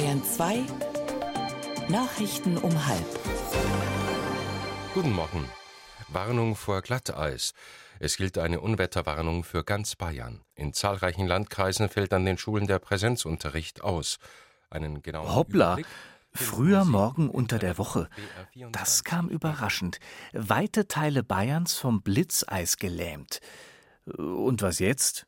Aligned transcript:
Bayern 0.00 0.24
2 0.24 0.64
Nachrichten 1.90 2.56
um 2.56 2.86
halb. 2.86 3.04
Guten 4.94 5.12
Morgen. 5.12 5.46
Warnung 6.08 6.56
vor 6.56 6.80
Glatteis. 6.80 7.52
Es 7.98 8.16
gilt 8.16 8.38
eine 8.38 8.62
Unwetterwarnung 8.62 9.44
für 9.44 9.62
ganz 9.62 9.96
Bayern. 9.96 10.40
In 10.54 10.72
zahlreichen 10.72 11.26
Landkreisen 11.26 11.90
fällt 11.90 12.14
an 12.14 12.24
den 12.24 12.38
Schulen 12.38 12.66
der 12.66 12.78
Präsenzunterricht 12.78 13.82
aus. 13.82 14.16
Einen 14.70 15.02
genauen 15.02 15.34
Hoppla! 15.34 15.76
Früher 16.32 16.86
Morgen 16.86 17.28
unter 17.28 17.58
der 17.58 17.76
Woche. 17.76 18.08
Das 18.72 19.04
kam 19.04 19.28
überraschend. 19.28 20.00
Weite 20.32 20.88
Teile 20.88 21.22
Bayerns 21.22 21.74
vom 21.74 22.00
Blitzeis 22.00 22.78
gelähmt. 22.78 23.40
Und 24.16 24.62
was 24.62 24.78
jetzt? 24.78 25.26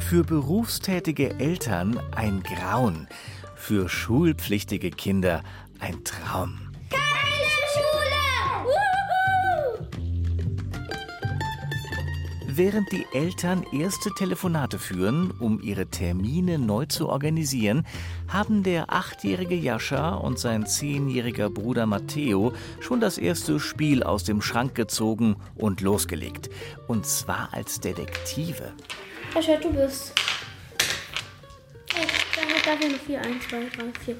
Für 0.00 0.24
berufstätige 0.24 1.38
Eltern 1.38 2.00
ein 2.16 2.42
Grauen, 2.42 3.06
für 3.54 3.88
schulpflichtige 3.88 4.90
Kinder 4.90 5.42
ein 5.78 6.02
Traum. 6.02 6.70
Während 12.52 12.92
die 12.92 13.06
Eltern 13.14 13.64
erste 13.72 14.10
Telefonate 14.10 14.78
führen, 14.78 15.30
um 15.30 15.62
ihre 15.62 15.86
Termine 15.86 16.58
neu 16.58 16.84
zu 16.84 17.08
organisieren, 17.08 17.86
haben 18.28 18.64
der 18.64 18.92
achtjährige 18.92 19.54
Jascha 19.54 20.14
und 20.16 20.38
sein 20.38 20.66
zehnjähriger 20.66 21.48
Bruder 21.48 21.86
Matteo 21.86 22.52
schon 22.80 23.00
das 23.00 23.16
erste 23.16 23.60
Spiel 23.60 24.02
aus 24.02 24.24
dem 24.24 24.42
Schrank 24.42 24.74
gezogen 24.74 25.36
und 25.54 25.80
losgelegt. 25.80 26.50
Und 26.88 27.06
zwar 27.06 27.54
als 27.54 27.80
Detektive. 27.80 28.72
Jascha, 29.34 29.56
du 29.56 29.72
bist. 29.72 30.12
Da 32.64 32.80
wäre 32.80 32.98
4, 32.98 33.20
1, 33.20 33.48
2, 33.48 33.56
3, 33.58 34.00
4. 34.04 34.16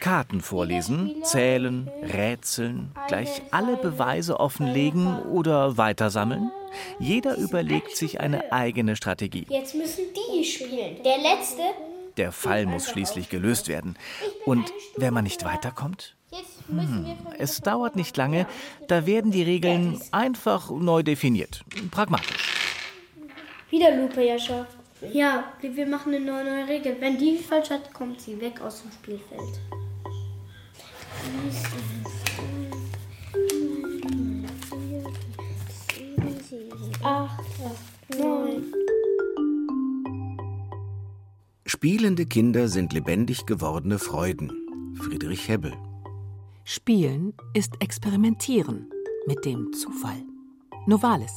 Karten 0.00 0.40
vorlesen, 0.40 1.22
zählen, 1.22 1.88
rätseln, 2.02 2.90
gleich 3.06 3.42
alle 3.52 3.76
Beweise 3.76 4.40
offenlegen 4.40 5.20
oder 5.22 5.76
weitersammeln? 5.76 6.50
Jeder 6.98 7.36
überlegt 7.36 7.96
sich 7.96 8.20
eine 8.20 8.52
eigene 8.52 8.96
Strategie. 8.96 9.46
Jetzt 9.48 9.76
müssen 9.76 10.04
die 10.12 10.44
spielen. 10.44 11.02
Der 11.04 11.18
letzte. 11.18 11.62
Der 12.16 12.32
Fall 12.32 12.66
muss 12.66 12.88
schließlich 12.88 13.28
gelöst 13.28 13.68
werden. 13.68 13.96
Und 14.44 14.72
wenn 14.96 15.14
man 15.14 15.24
nicht 15.24 15.44
weiterkommt? 15.44 16.16
Hm, 16.68 17.16
es 17.38 17.60
dauert 17.60 17.94
nicht 17.94 18.16
lange, 18.16 18.46
da 18.88 19.06
werden 19.06 19.30
die 19.30 19.42
Regeln 19.42 20.00
einfach 20.10 20.70
neu 20.70 21.02
definiert. 21.02 21.62
Pragmatisch. 21.90 22.51
Wieder 23.72 23.96
Lupe, 23.96 24.22
Jascha. 24.22 24.66
Ja, 25.14 25.44
wir 25.62 25.86
machen 25.86 26.14
eine 26.14 26.22
neue, 26.22 26.44
neue 26.44 26.68
Regel. 26.68 26.94
Wenn 27.00 27.16
die 27.16 27.38
falsch 27.38 27.70
hat, 27.70 27.94
kommt 27.94 28.20
sie 28.20 28.38
weg 28.38 28.60
aus 28.60 28.82
dem 28.82 28.92
Spielfeld. 28.92 29.60
Acht, 37.02 37.40
neun. 38.18 38.74
Spielende 41.64 42.26
Kinder 42.26 42.68
sind 42.68 42.92
lebendig 42.92 43.46
gewordene 43.46 43.98
Freuden. 43.98 44.52
Friedrich 45.00 45.48
Hebbel. 45.48 45.72
Spielen 46.64 47.32
ist 47.54 47.72
Experimentieren 47.80 48.90
mit 49.26 49.46
dem 49.46 49.72
Zufall. 49.72 50.22
Novalis. 50.86 51.32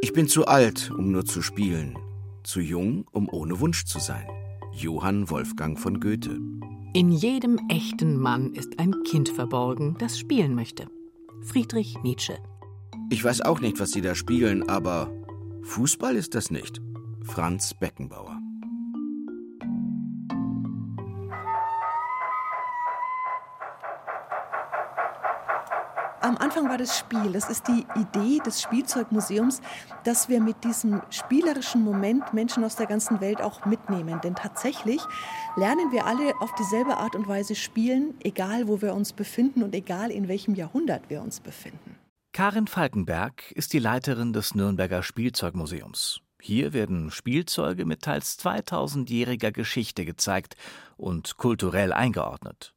Ich 0.00 0.12
bin 0.12 0.28
zu 0.28 0.46
alt, 0.46 0.90
um 0.90 1.12
nur 1.12 1.24
zu 1.24 1.42
spielen, 1.42 1.98
zu 2.42 2.60
jung, 2.60 3.06
um 3.12 3.28
ohne 3.28 3.60
Wunsch 3.60 3.84
zu 3.84 3.98
sein. 3.98 4.26
Johann 4.72 5.30
Wolfgang 5.30 5.78
von 5.78 6.00
Goethe. 6.00 6.38
In 6.94 7.10
jedem 7.10 7.58
echten 7.68 8.18
Mann 8.18 8.52
ist 8.54 8.78
ein 8.78 9.02
Kind 9.04 9.28
verborgen, 9.28 9.96
das 9.98 10.18
spielen 10.18 10.54
möchte. 10.54 10.86
Friedrich 11.42 11.96
Nietzsche. 12.02 12.38
Ich 13.10 13.22
weiß 13.22 13.42
auch 13.42 13.60
nicht, 13.60 13.80
was 13.80 13.92
Sie 13.92 14.00
da 14.00 14.14
spielen, 14.14 14.68
aber 14.68 15.10
Fußball 15.62 16.16
ist 16.16 16.34
das 16.34 16.50
nicht. 16.50 16.80
Franz 17.22 17.74
Beckenbauer. 17.74 18.38
Am 26.22 26.36
Anfang 26.36 26.68
war 26.68 26.78
das 26.78 26.96
Spiel. 26.96 27.32
Das 27.32 27.50
ist 27.50 27.66
die 27.66 27.84
Idee 27.96 28.38
des 28.46 28.62
Spielzeugmuseums, 28.62 29.60
dass 30.04 30.28
wir 30.28 30.40
mit 30.40 30.62
diesem 30.62 31.02
spielerischen 31.10 31.82
Moment 31.82 32.32
Menschen 32.32 32.62
aus 32.62 32.76
der 32.76 32.86
ganzen 32.86 33.20
Welt 33.20 33.42
auch 33.42 33.64
mitnehmen. 33.64 34.20
Denn 34.22 34.36
tatsächlich 34.36 35.00
lernen 35.56 35.90
wir 35.90 36.06
alle 36.06 36.32
auf 36.40 36.54
dieselbe 36.54 36.96
Art 36.96 37.16
und 37.16 37.26
Weise 37.26 37.56
spielen, 37.56 38.14
egal 38.22 38.68
wo 38.68 38.80
wir 38.80 38.94
uns 38.94 39.12
befinden 39.12 39.64
und 39.64 39.74
egal 39.74 40.12
in 40.12 40.28
welchem 40.28 40.54
Jahrhundert 40.54 41.10
wir 41.10 41.22
uns 41.22 41.40
befinden. 41.40 41.96
Karin 42.32 42.68
Falkenberg 42.68 43.50
ist 43.50 43.72
die 43.72 43.80
Leiterin 43.80 44.32
des 44.32 44.54
Nürnberger 44.54 45.02
Spielzeugmuseums. 45.02 46.20
Hier 46.40 46.72
werden 46.72 47.10
Spielzeuge 47.10 47.84
mit 47.84 48.02
teils 48.02 48.38
2000-jähriger 48.38 49.50
Geschichte 49.50 50.04
gezeigt 50.04 50.56
und 50.96 51.36
kulturell 51.36 51.92
eingeordnet. 51.92 52.74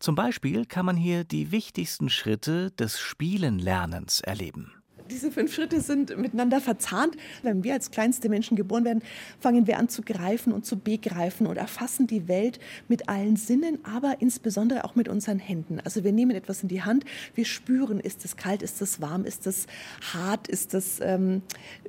Zum 0.00 0.14
Beispiel 0.14 0.66
kann 0.66 0.86
man 0.86 0.96
hier 0.96 1.24
die 1.24 1.50
wichtigsten 1.50 2.08
Schritte 2.08 2.70
des 2.70 2.98
Spielenlernens 2.98 4.20
erleben. 4.20 4.77
Diese 5.10 5.30
fünf 5.30 5.54
Schritte 5.54 5.80
sind 5.80 6.18
miteinander 6.18 6.60
verzahnt. 6.60 7.16
Wenn 7.42 7.64
wir 7.64 7.72
als 7.72 7.90
kleinste 7.90 8.28
Menschen 8.28 8.56
geboren 8.56 8.84
werden, 8.84 9.02
fangen 9.40 9.66
wir 9.66 9.78
an 9.78 9.88
zu 9.88 10.02
greifen 10.02 10.52
und 10.52 10.66
zu 10.66 10.78
begreifen 10.78 11.46
und 11.46 11.56
erfassen 11.56 12.06
die 12.06 12.28
Welt 12.28 12.58
mit 12.88 13.08
allen 13.08 13.36
Sinnen, 13.36 13.78
aber 13.84 14.16
insbesondere 14.20 14.84
auch 14.84 14.96
mit 14.96 15.08
unseren 15.08 15.38
Händen. 15.38 15.80
Also 15.82 16.04
wir 16.04 16.12
nehmen 16.12 16.32
etwas 16.32 16.62
in 16.62 16.68
die 16.68 16.82
Hand, 16.82 17.04
wir 17.34 17.46
spüren, 17.46 18.00
ist 18.00 18.24
es 18.26 18.36
kalt, 18.36 18.62
ist 18.62 18.82
es 18.82 19.00
warm, 19.00 19.24
ist 19.24 19.46
es 19.46 19.66
hart, 20.12 20.46
ist 20.46 20.74
es 20.74 21.00
ähm, 21.00 21.42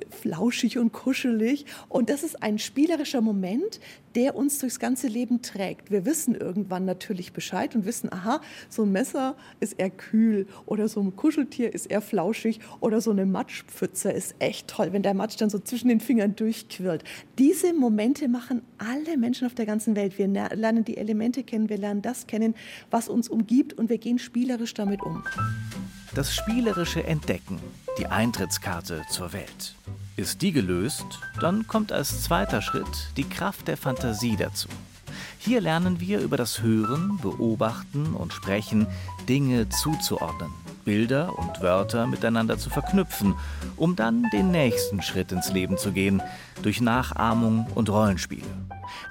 flauschig 0.08 0.78
und 0.78 0.92
kuschelig. 0.92 1.66
Und 1.88 2.08
das 2.08 2.22
ist 2.22 2.42
ein 2.42 2.58
spielerischer 2.58 3.20
Moment, 3.20 3.80
der 4.14 4.34
uns 4.34 4.58
durchs 4.58 4.80
ganze 4.80 5.06
Leben 5.06 5.42
trägt. 5.42 5.90
Wir 5.90 6.04
wissen 6.04 6.34
irgendwann 6.34 6.84
natürlich 6.84 7.32
Bescheid 7.32 7.74
und 7.74 7.84
wissen, 7.84 8.12
aha, 8.12 8.40
so 8.68 8.82
ein 8.82 8.92
Messer 8.92 9.36
ist 9.60 9.78
eher 9.78 9.90
kühl 9.90 10.46
oder 10.66 10.88
so 10.88 11.00
ein 11.00 11.14
Kuscheltier 11.14 11.72
ist 11.72 11.86
eher 11.86 12.00
flauschig 12.00 12.60
oder 12.80 13.00
so 13.00 13.09
eine 13.12 13.26
Matschpfütze 13.26 14.10
ist 14.10 14.34
echt 14.38 14.68
toll, 14.68 14.92
wenn 14.92 15.02
der 15.02 15.14
Matsch 15.14 15.36
dann 15.38 15.50
so 15.50 15.58
zwischen 15.58 15.88
den 15.88 16.00
Fingern 16.00 16.36
durchquirlt. 16.36 17.04
Diese 17.38 17.72
Momente 17.72 18.28
machen 18.28 18.62
alle 18.78 19.16
Menschen 19.16 19.46
auf 19.46 19.54
der 19.54 19.66
ganzen 19.66 19.96
Welt. 19.96 20.18
Wir 20.18 20.28
lernen 20.28 20.84
die 20.84 20.96
Elemente 20.96 21.42
kennen, 21.44 21.68
wir 21.68 21.78
lernen 21.78 22.02
das 22.02 22.26
kennen, 22.26 22.54
was 22.90 23.08
uns 23.08 23.28
umgibt 23.28 23.72
und 23.74 23.88
wir 23.88 23.98
gehen 23.98 24.18
spielerisch 24.18 24.74
damit 24.74 25.02
um. 25.02 25.24
Das 26.14 26.34
spielerische 26.34 27.04
Entdecken, 27.04 27.60
die 27.98 28.06
Eintrittskarte 28.06 29.02
zur 29.10 29.32
Welt. 29.32 29.76
Ist 30.16 30.42
die 30.42 30.52
gelöst, 30.52 31.06
dann 31.40 31.66
kommt 31.66 31.92
als 31.92 32.22
zweiter 32.22 32.62
Schritt 32.62 33.12
die 33.16 33.28
Kraft 33.28 33.68
der 33.68 33.76
Fantasie 33.76 34.36
dazu. 34.36 34.68
Hier 35.38 35.60
lernen 35.60 36.00
wir 36.00 36.20
über 36.20 36.36
das 36.36 36.62
Hören, 36.62 37.18
Beobachten 37.22 38.14
und 38.14 38.32
Sprechen 38.32 38.86
Dinge 39.28 39.68
zuzuordnen, 39.68 40.50
Bilder 40.90 41.38
und 41.38 41.62
Wörter 41.62 42.08
miteinander 42.08 42.58
zu 42.58 42.68
verknüpfen, 42.68 43.36
um 43.76 43.94
dann 43.94 44.28
den 44.32 44.50
nächsten 44.50 45.02
Schritt 45.02 45.30
ins 45.30 45.52
Leben 45.52 45.78
zu 45.78 45.92
gehen, 45.92 46.20
durch 46.62 46.80
Nachahmung 46.80 47.68
und 47.76 47.88
Rollenspiele. 47.88 48.42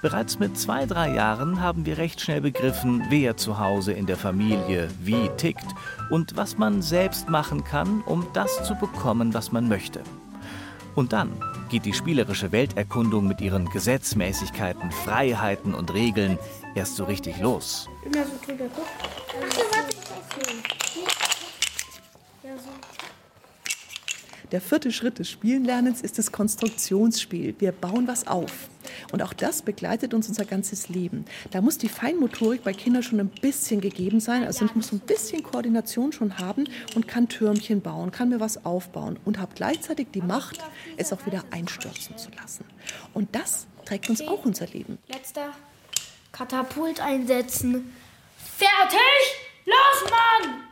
Bereits 0.02 0.40
mit 0.40 0.58
zwei, 0.58 0.86
drei 0.86 1.16
Jahren 1.16 1.62
haben 1.62 1.86
wir 1.86 1.98
recht 1.98 2.20
schnell 2.20 2.42
begriffen, 2.42 3.04
wer 3.08 3.38
zu 3.38 3.60
Hause 3.60 3.94
in 3.94 4.08
der 4.08 4.18
Familie 4.18 4.90
wie 5.02 5.30
tickt 5.38 5.68
und 6.10 6.36
was 6.36 6.58
man 6.58 6.82
selbst 6.82 7.30
machen 7.30 7.64
kann, 7.64 8.02
um 8.02 8.28
das 8.34 8.62
zu 8.66 8.76
bekommen, 8.76 9.34
was 9.34 9.54
man 9.54 9.70
möchte. 9.70 10.02
Und 10.96 11.14
dann 11.14 11.32
geht 11.70 11.86
die 11.86 11.94
spielerische 11.94 12.52
Welterkundung 12.52 13.26
mit 13.26 13.40
ihren 13.40 13.70
Gesetzmäßigkeiten, 13.70 14.92
Freiheiten 14.92 15.74
und 15.74 15.94
Regeln 15.94 16.38
erst 16.76 16.98
so 16.98 17.06
richtig 17.06 17.40
los. 17.40 17.88
Immer 18.04 18.26
so 18.26 18.34
drüber 18.46 18.66
gucken. 18.66 18.84
Ach 19.00 19.54
so, 19.54 19.62
warte, 19.62 19.96
ich 19.96 20.10
Ja, 22.50 22.58
so. 22.58 22.70
Der 24.52 24.60
vierte 24.60 24.92
Schritt 24.92 25.20
des 25.20 25.30
Spielenlernens 25.30 26.02
ist 26.02 26.18
das 26.18 26.32
Konstruktionsspiel. 26.32 27.54
Wir 27.60 27.72
bauen 27.72 28.08
was 28.08 28.26
auf. 28.26 28.70
Und 29.12 29.22
auch 29.22 29.34
das 29.34 29.62
begleitet 29.62 30.16
uns 30.16 30.28
unser 30.28 30.46
ganzes 30.46 30.90
Leben. 30.90 31.26
Da 31.52 31.62
muss 31.62 31.78
die 31.78 31.90
Feinmotorik 31.90 32.64
bei 32.64 32.74
Kindern 32.74 33.04
schon 33.04 33.20
ein 33.20 33.30
bisschen 33.30 33.82
gegeben 33.82 34.20
sein. 34.20 34.44
Also 34.44 34.66
ich 34.66 34.74
muss 34.74 34.92
ein 34.92 35.02
bisschen 35.02 35.44
Koordination 35.44 36.12
schon 36.12 36.40
haben 36.40 36.68
und 36.96 37.08
kann 37.08 37.30
Türmchen 37.30 37.82
bauen, 37.82 38.10
kann 38.10 38.30
mir 38.30 38.40
was 38.40 38.66
aufbauen 38.66 39.20
und 39.26 39.38
habe 39.38 39.54
gleichzeitig 39.54 40.08
die 40.12 40.24
Macht, 40.24 40.58
es 40.98 41.14
auch 41.14 41.24
wieder 41.28 41.44
einstürzen 41.52 42.18
zu 42.18 42.32
lassen. 42.32 42.66
Und 43.14 43.36
das 43.36 43.68
trägt 43.86 44.10
uns 44.10 44.22
auch 44.22 44.44
unser 44.44 44.66
Leben. 44.66 44.98
Letzter 45.08 45.52
Katapult 46.32 47.00
einsetzen. 47.00 47.94
Fertig? 48.58 49.00
Los, 49.66 50.10
Mann! 50.10 50.69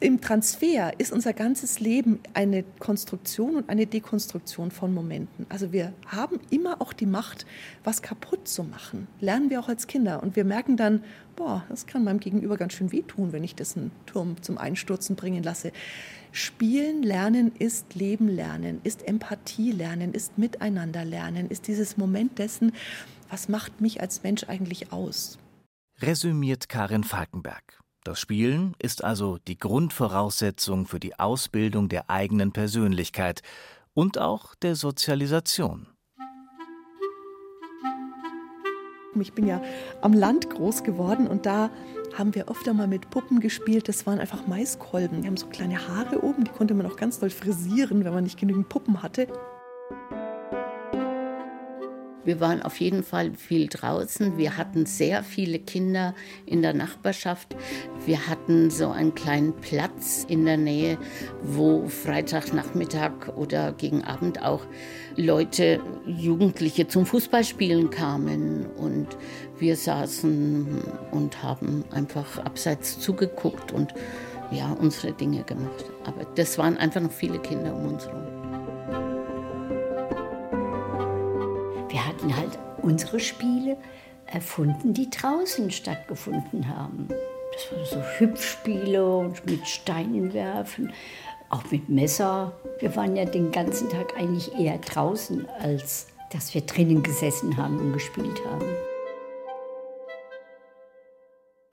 Im 0.00 0.20
Transfer 0.20 0.92
ist 0.98 1.12
unser 1.12 1.32
ganzes 1.32 1.78
Leben 1.78 2.18
eine 2.34 2.64
Konstruktion 2.80 3.54
und 3.54 3.70
eine 3.70 3.86
Dekonstruktion 3.86 4.72
von 4.72 4.92
Momenten. 4.92 5.46
Also 5.48 5.72
wir 5.72 5.92
haben 6.06 6.40
immer 6.50 6.82
auch 6.82 6.92
die 6.92 7.06
Macht, 7.06 7.46
was 7.84 8.02
kaputt 8.02 8.48
zu 8.48 8.64
machen. 8.64 9.06
Lernen 9.20 9.50
wir 9.50 9.60
auch 9.60 9.68
als 9.68 9.86
Kinder. 9.86 10.20
Und 10.22 10.34
wir 10.34 10.44
merken 10.44 10.76
dann, 10.76 11.04
boah, 11.36 11.64
das 11.68 11.86
kann 11.86 12.02
meinem 12.02 12.18
Gegenüber 12.18 12.56
ganz 12.56 12.72
schön 12.72 12.90
wehtun, 12.90 13.32
wenn 13.32 13.44
ich 13.44 13.54
dessen 13.54 13.92
Turm 14.04 14.42
zum 14.42 14.58
Einstürzen 14.58 15.14
bringen 15.14 15.44
lasse. 15.44 15.70
Spielen 16.32 17.04
lernen 17.04 17.52
ist 17.56 17.94
Leben 17.94 18.28
lernen, 18.28 18.80
ist 18.82 19.06
Empathie 19.06 19.70
lernen, 19.70 20.12
ist 20.12 20.36
Miteinander 20.38 21.04
lernen, 21.04 21.48
ist 21.48 21.68
dieses 21.68 21.96
Moment 21.96 22.40
dessen, 22.40 22.72
was 23.30 23.48
macht 23.48 23.80
mich 23.80 24.00
als 24.00 24.24
Mensch 24.24 24.44
eigentlich 24.48 24.92
aus. 24.92 25.38
Resümiert 26.02 26.68
Karin 26.68 27.04
Falkenberg. 27.04 27.83
Das 28.04 28.20
Spielen 28.20 28.74
ist 28.78 29.02
also 29.02 29.38
die 29.48 29.58
Grundvoraussetzung 29.58 30.86
für 30.86 31.00
die 31.00 31.18
Ausbildung 31.18 31.88
der 31.88 32.10
eigenen 32.10 32.52
Persönlichkeit 32.52 33.40
und 33.94 34.18
auch 34.18 34.54
der 34.56 34.76
Sozialisation. 34.76 35.86
Ich 39.18 39.32
bin 39.32 39.46
ja 39.46 39.62
am 40.02 40.12
Land 40.12 40.50
groß 40.50 40.82
geworden 40.82 41.26
und 41.26 41.46
da 41.46 41.70
haben 42.12 42.34
wir 42.34 42.50
öfter 42.50 42.74
mal 42.74 42.88
mit 42.88 43.08
Puppen 43.08 43.40
gespielt. 43.40 43.88
Das 43.88 44.06
waren 44.06 44.18
einfach 44.18 44.46
Maiskolben. 44.46 45.22
Die 45.22 45.26
haben 45.26 45.38
so 45.38 45.46
kleine 45.46 45.88
Haare 45.88 46.22
oben, 46.22 46.44
die 46.44 46.50
konnte 46.50 46.74
man 46.74 46.84
auch 46.84 46.96
ganz 46.96 47.20
doll 47.20 47.30
frisieren, 47.30 48.04
wenn 48.04 48.12
man 48.12 48.24
nicht 48.24 48.38
genügend 48.38 48.68
Puppen 48.68 49.02
hatte. 49.02 49.28
Wir 52.24 52.40
waren 52.40 52.62
auf 52.62 52.80
jeden 52.80 53.02
Fall 53.02 53.32
viel 53.34 53.68
draußen. 53.68 54.38
Wir 54.38 54.56
hatten 54.56 54.86
sehr 54.86 55.22
viele 55.22 55.58
Kinder 55.58 56.14
in 56.46 56.62
der 56.62 56.74
Nachbarschaft. 56.74 57.54
Wir 58.06 58.28
hatten 58.28 58.70
so 58.70 58.90
einen 58.90 59.14
kleinen 59.14 59.52
Platz 59.54 60.24
in 60.28 60.44
der 60.44 60.56
Nähe, 60.56 60.98
wo 61.42 61.86
Freitagnachmittag 61.88 63.28
oder 63.36 63.72
gegen 63.72 64.04
Abend 64.04 64.42
auch 64.42 64.62
Leute, 65.16 65.80
Jugendliche 66.06 66.88
zum 66.88 67.06
Fußballspielen 67.06 67.90
kamen. 67.90 68.66
Und 68.76 69.08
wir 69.58 69.76
saßen 69.76 70.82
und 71.10 71.42
haben 71.42 71.84
einfach 71.90 72.38
abseits 72.38 72.98
zugeguckt 72.98 73.72
und 73.72 73.94
ja, 74.50 74.72
unsere 74.72 75.12
Dinge 75.12 75.42
gemacht. 75.42 75.84
Aber 76.04 76.24
das 76.34 76.58
waren 76.58 76.76
einfach 76.76 77.00
noch 77.00 77.12
viele 77.12 77.38
Kinder 77.38 77.74
um 77.74 77.92
uns 77.92 78.06
herum. 78.06 78.33
Wir 81.94 82.04
hatten 82.04 82.36
halt 82.36 82.58
unsere 82.82 83.20
Spiele 83.20 83.76
erfunden, 84.26 84.94
die 84.94 85.08
draußen 85.10 85.70
stattgefunden 85.70 86.68
haben. 86.68 87.06
Das 87.06 87.70
waren 87.70 87.84
so 87.84 88.18
Hüpfspiele 88.18 89.16
und 89.16 89.46
mit 89.46 89.64
Steinen 89.68 90.34
werfen, 90.34 90.92
auch 91.50 91.62
mit 91.70 91.88
Messer. 91.88 92.52
Wir 92.80 92.96
waren 92.96 93.14
ja 93.14 93.24
den 93.26 93.52
ganzen 93.52 93.88
Tag 93.90 94.18
eigentlich 94.18 94.52
eher 94.58 94.78
draußen, 94.78 95.48
als 95.60 96.08
dass 96.32 96.52
wir 96.52 96.62
drinnen 96.62 97.04
gesessen 97.04 97.56
haben 97.56 97.78
und 97.78 97.92
gespielt 97.92 98.44
haben. 98.44 98.66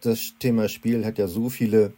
Das 0.02 0.34
Thema 0.38 0.70
Spiel 0.70 1.04
hat 1.04 1.18
ja 1.18 1.26
so 1.26 1.50
viele 1.50 1.94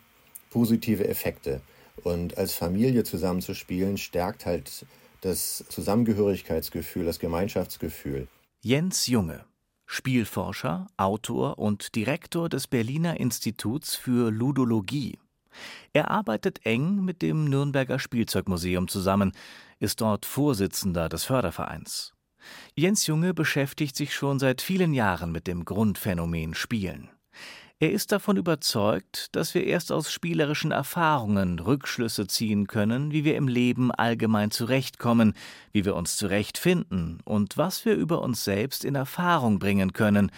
positive 0.49 1.09
Effekte. 1.09 1.59
Und 2.05 2.37
als 2.37 2.53
Familie 2.53 3.03
zusammenzuspielen 3.03 3.97
stärkt 3.97 4.45
halt 4.45 4.85
das 5.25 5.63
Zusammengehörigkeitsgefühl, 5.69 7.05
das 7.05 7.19
Gemeinschaftsgefühl. 7.19 8.27
Jens 8.61 9.07
Junge, 9.07 9.45
Spielforscher, 9.85 10.87
Autor 10.97 11.59
und 11.59 11.95
Direktor 11.95 12.49
des 12.49 12.67
Berliner 12.67 13.19
Instituts 13.19 13.95
für 13.95 14.31
Ludologie. 14.31 15.17
Er 15.93 16.09
arbeitet 16.09 16.65
eng 16.65 17.05
mit 17.05 17.21
dem 17.21 17.45
Nürnberger 17.45 17.99
Spielzeugmuseum 17.99 18.87
zusammen, 18.87 19.33
ist 19.79 20.01
dort 20.01 20.25
Vorsitzender 20.25 21.09
des 21.09 21.25
Fördervereins. 21.25 22.13
Jens 22.75 23.07
Junge 23.07 23.33
beschäftigt 23.33 23.95
sich 23.95 24.13
schon 24.13 24.39
seit 24.39 24.61
vielen 24.61 24.93
Jahren 24.93 25.31
mit 25.31 25.47
dem 25.47 25.63
Grundphänomen 25.63 26.53
Spielen. 26.53 27.09
Er 27.79 27.91
ist 27.91 28.11
davon 28.11 28.37
überzeugt, 28.37 29.35
dass 29.35 29.53
wir 29.53 29.65
erst 29.65 29.91
aus 29.91 30.11
spielerischen 30.11 30.71
Erfahrungen 30.71 31.59
Rückschlüsse 31.59 32.27
ziehen 32.27 32.67
können, 32.67 33.11
wie 33.11 33.25
wir 33.25 33.35
im 33.35 33.47
Leben 33.47 33.91
allgemein 33.91 34.51
zurechtkommen, 34.51 35.33
wie 35.71 35.83
wir 35.83 35.95
uns 35.95 36.15
zurechtfinden 36.15 37.19
und 37.25 37.57
was 37.57 37.83
wir 37.83 37.95
über 37.95 38.21
uns 38.21 38.43
selbst 38.43 38.85
in 38.85 38.95
Erfahrung 38.95 39.59
bringen 39.59 39.91
können. 39.91 40.31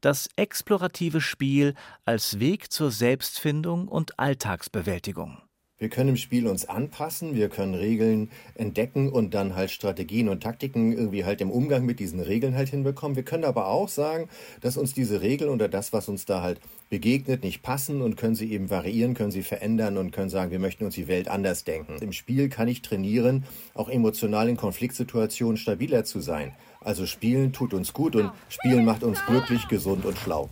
Das 0.00 0.28
explorative 0.36 1.20
Spiel 1.20 1.74
als 2.04 2.38
Weg 2.38 2.70
zur 2.70 2.90
Selbstfindung 2.90 3.88
und 3.88 4.18
Alltagsbewältigung. 4.18 5.38
Wir 5.84 5.90
können 5.90 6.08
im 6.08 6.16
Spiel 6.16 6.46
uns 6.46 6.64
anpassen, 6.64 7.34
wir 7.34 7.50
können 7.50 7.74
Regeln 7.74 8.30
entdecken 8.54 9.10
und 9.10 9.34
dann 9.34 9.54
halt 9.54 9.70
Strategien 9.70 10.30
und 10.30 10.42
Taktiken 10.42 10.94
irgendwie 10.94 11.26
halt 11.26 11.42
im 11.42 11.50
Umgang 11.50 11.84
mit 11.84 12.00
diesen 12.00 12.20
Regeln 12.20 12.54
halt 12.54 12.70
hinbekommen. 12.70 13.16
Wir 13.16 13.22
können 13.22 13.44
aber 13.44 13.66
auch 13.66 13.90
sagen, 13.90 14.30
dass 14.62 14.78
uns 14.78 14.94
diese 14.94 15.20
Regeln 15.20 15.50
oder 15.50 15.68
das, 15.68 15.92
was 15.92 16.08
uns 16.08 16.24
da 16.24 16.40
halt 16.40 16.58
begegnet, 16.88 17.44
nicht 17.44 17.60
passen 17.60 18.00
und 18.00 18.16
können 18.16 18.34
sie 18.34 18.50
eben 18.50 18.70
variieren, 18.70 19.12
können 19.12 19.30
sie 19.30 19.42
verändern 19.42 19.98
und 19.98 20.10
können 20.10 20.30
sagen, 20.30 20.50
wir 20.50 20.58
möchten 20.58 20.86
uns 20.86 20.94
die 20.94 21.06
Welt 21.06 21.28
anders 21.28 21.64
denken. 21.64 21.98
Im 22.00 22.12
Spiel 22.12 22.48
kann 22.48 22.66
ich 22.66 22.80
trainieren, 22.80 23.44
auch 23.74 23.90
emotional 23.90 24.48
in 24.48 24.56
Konfliktsituationen 24.56 25.58
stabiler 25.58 26.04
zu 26.04 26.20
sein. 26.20 26.54
Also 26.80 27.04
Spielen 27.04 27.52
tut 27.52 27.74
uns 27.74 27.92
gut 27.92 28.16
und 28.16 28.32
Spielen 28.48 28.86
macht 28.86 29.02
uns 29.02 29.22
glücklich, 29.26 29.68
gesund 29.68 30.06
und 30.06 30.16
schlau. 30.16 30.48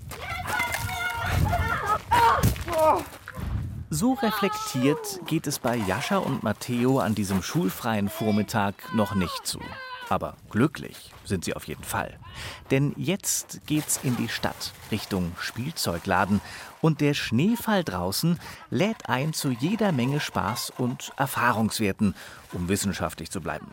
So 3.94 4.14
reflektiert 4.14 5.20
geht 5.26 5.46
es 5.46 5.58
bei 5.58 5.76
Jascha 5.76 6.16
und 6.16 6.42
Matteo 6.42 6.98
an 7.00 7.14
diesem 7.14 7.42
schulfreien 7.42 8.08
Vormittag 8.08 8.74
noch 8.94 9.14
nicht 9.14 9.46
zu. 9.46 9.60
Aber 10.08 10.34
glücklich 10.48 11.12
sind 11.26 11.44
sie 11.44 11.54
auf 11.54 11.64
jeden 11.64 11.84
Fall. 11.84 12.18
Denn 12.70 12.94
jetzt 12.96 13.60
geht's 13.66 14.00
in 14.02 14.16
die 14.16 14.30
Stadt, 14.30 14.72
Richtung 14.90 15.32
Spielzeugladen. 15.38 16.40
Und 16.80 17.02
der 17.02 17.12
Schneefall 17.12 17.84
draußen 17.84 18.40
lädt 18.70 19.10
ein 19.10 19.34
zu 19.34 19.50
jeder 19.50 19.92
Menge 19.92 20.20
Spaß 20.20 20.72
und 20.78 21.12
Erfahrungswerten, 21.18 22.14
um 22.54 22.70
wissenschaftlich 22.70 23.30
zu 23.30 23.42
bleiben. 23.42 23.66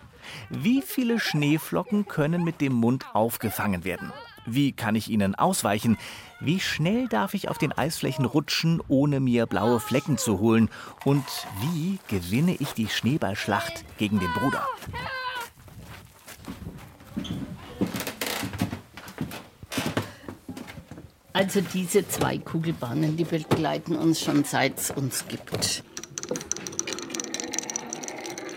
Wie 0.49 0.81
viele 0.81 1.21
Schneeflocken 1.21 2.09
können 2.09 2.43
mit 2.43 2.59
dem 2.59 2.73
Mund 2.73 3.05
aufgefangen 3.13 3.85
werden? 3.85 4.11
Wie 4.51 4.71
kann 4.71 4.95
ich 4.95 5.09
ihnen 5.09 5.35
ausweichen? 5.35 5.97
Wie 6.39 6.59
schnell 6.59 7.07
darf 7.07 7.33
ich 7.33 7.49
auf 7.49 7.57
den 7.57 7.71
Eisflächen 7.71 8.25
rutschen, 8.25 8.81
ohne 8.87 9.19
mir 9.19 9.45
blaue 9.45 9.79
Flecken 9.79 10.17
zu 10.17 10.39
holen? 10.39 10.69
Und 11.05 11.25
wie 11.61 11.99
gewinne 12.07 12.55
ich 12.55 12.73
die 12.73 12.87
Schneeballschlacht 12.87 13.85
gegen 13.97 14.19
den 14.19 14.31
Bruder? 14.33 14.65
Also 21.33 21.61
diese 21.61 22.07
zwei 22.07 22.37
Kugelbahnen, 22.37 23.15
die 23.15 23.23
begleiten 23.23 23.95
uns 23.95 24.19
schon 24.19 24.43
seit 24.43 24.77
es 24.79 24.91
uns 24.91 25.25
gibt. 25.27 25.83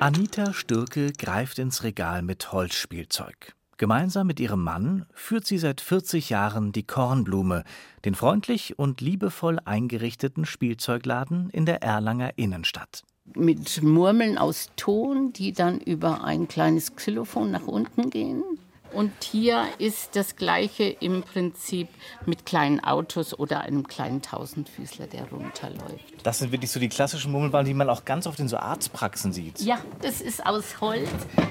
Anita 0.00 0.52
Stürke 0.52 1.12
greift 1.12 1.60
ins 1.60 1.84
Regal 1.84 2.22
mit 2.22 2.50
Holzspielzeug. 2.50 3.54
Gemeinsam 3.82 4.28
mit 4.28 4.38
ihrem 4.38 4.62
Mann 4.62 5.06
führt 5.12 5.44
sie 5.44 5.58
seit 5.58 5.80
40 5.80 6.30
Jahren 6.30 6.70
die 6.70 6.84
Kornblume, 6.84 7.64
den 8.04 8.14
freundlich 8.14 8.78
und 8.78 9.00
liebevoll 9.00 9.58
eingerichteten 9.64 10.44
Spielzeugladen 10.44 11.50
in 11.50 11.66
der 11.66 11.82
Erlanger 11.82 12.38
Innenstadt. 12.38 13.02
Mit 13.34 13.82
Murmeln 13.82 14.38
aus 14.38 14.70
Ton, 14.76 15.32
die 15.32 15.52
dann 15.52 15.80
über 15.80 16.22
ein 16.22 16.46
kleines 16.46 16.94
Xylophon 16.94 17.50
nach 17.50 17.66
unten 17.66 18.08
gehen. 18.08 18.44
Und 18.92 19.12
hier 19.24 19.66
ist 19.78 20.16
das 20.16 20.36
Gleiche 20.36 20.84
im 20.84 21.22
Prinzip 21.22 21.88
mit 22.26 22.44
kleinen 22.44 22.80
Autos 22.80 23.38
oder 23.38 23.62
einem 23.62 23.86
kleinen 23.86 24.20
Tausendfüßler, 24.20 25.06
der 25.06 25.28
runterläuft. 25.30 26.04
Das 26.22 26.40
sind 26.40 26.52
wirklich 26.52 26.70
so 26.70 26.78
die 26.78 26.88
klassischen 26.88 27.32
Murmelbahnen, 27.32 27.66
die 27.66 27.74
man 27.74 27.88
auch 27.88 28.04
ganz 28.04 28.26
oft 28.26 28.38
in 28.38 28.48
so 28.48 28.58
Arztpraxen 28.58 29.32
sieht. 29.32 29.60
Ja, 29.60 29.78
das 30.02 30.20
ist 30.20 30.44
aus 30.44 30.80
Holz. 30.80 31.08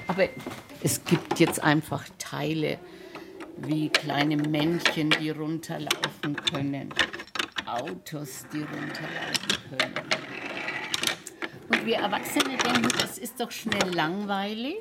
Aber 0.07 0.27
es 0.83 1.03
gibt 1.03 1.39
jetzt 1.39 1.63
einfach 1.63 2.03
Teile 2.19 2.77
wie 3.57 3.89
kleine 3.89 4.37
Männchen, 4.37 5.09
die 5.09 5.31
runterlaufen 5.31 6.35
können. 6.51 6.93
Autos, 7.65 8.45
die 8.53 8.59
runterlaufen 8.59 9.69
können. 9.69 10.09
Und 11.69 11.85
wir 11.85 11.97
Erwachsene 11.97 12.57
denken, 12.57 12.89
das 12.99 13.17
ist 13.17 13.39
doch 13.39 13.51
schnell 13.51 13.93
langweilig. 13.93 14.77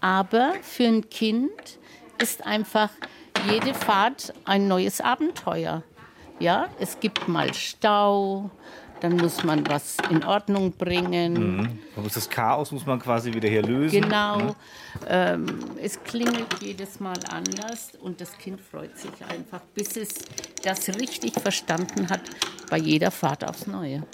Aber 0.00 0.54
für 0.62 0.84
ein 0.84 1.08
Kind 1.10 1.78
ist 2.18 2.46
einfach 2.46 2.90
jede 3.50 3.74
Fahrt 3.74 4.32
ein 4.44 4.68
neues 4.68 5.00
Abenteuer. 5.00 5.82
Ja, 6.38 6.68
es 6.80 6.98
gibt 7.00 7.28
mal 7.28 7.52
Stau, 7.54 8.50
dann 9.00 9.16
muss 9.16 9.42
man 9.42 9.66
was 9.68 9.96
in 10.10 10.24
Ordnung 10.24 10.72
bringen. 10.72 11.56
Mhm. 11.56 11.78
Das 12.12 12.30
Chaos 12.30 12.70
muss 12.70 12.86
man 12.86 13.00
quasi 13.00 13.32
wieder 13.32 13.48
hier 13.48 13.62
lösen. 13.62 14.00
Genau. 14.00 14.38
Mhm. 14.38 14.54
Ähm, 15.08 15.46
es 15.80 16.02
klingelt 16.02 16.46
jedes 16.60 17.00
Mal 17.00 17.18
anders 17.30 17.92
und 18.00 18.20
das 18.20 18.36
Kind 18.38 18.60
freut 18.60 18.96
sich 18.96 19.12
einfach, 19.28 19.60
bis 19.74 19.96
es 19.96 20.14
das 20.62 20.88
richtig 20.88 21.32
verstanden 21.40 22.08
hat, 22.10 22.22
bei 22.70 22.78
jeder 22.78 23.10
Fahrt 23.10 23.48
aufs 23.48 23.66
Neue. 23.66 24.04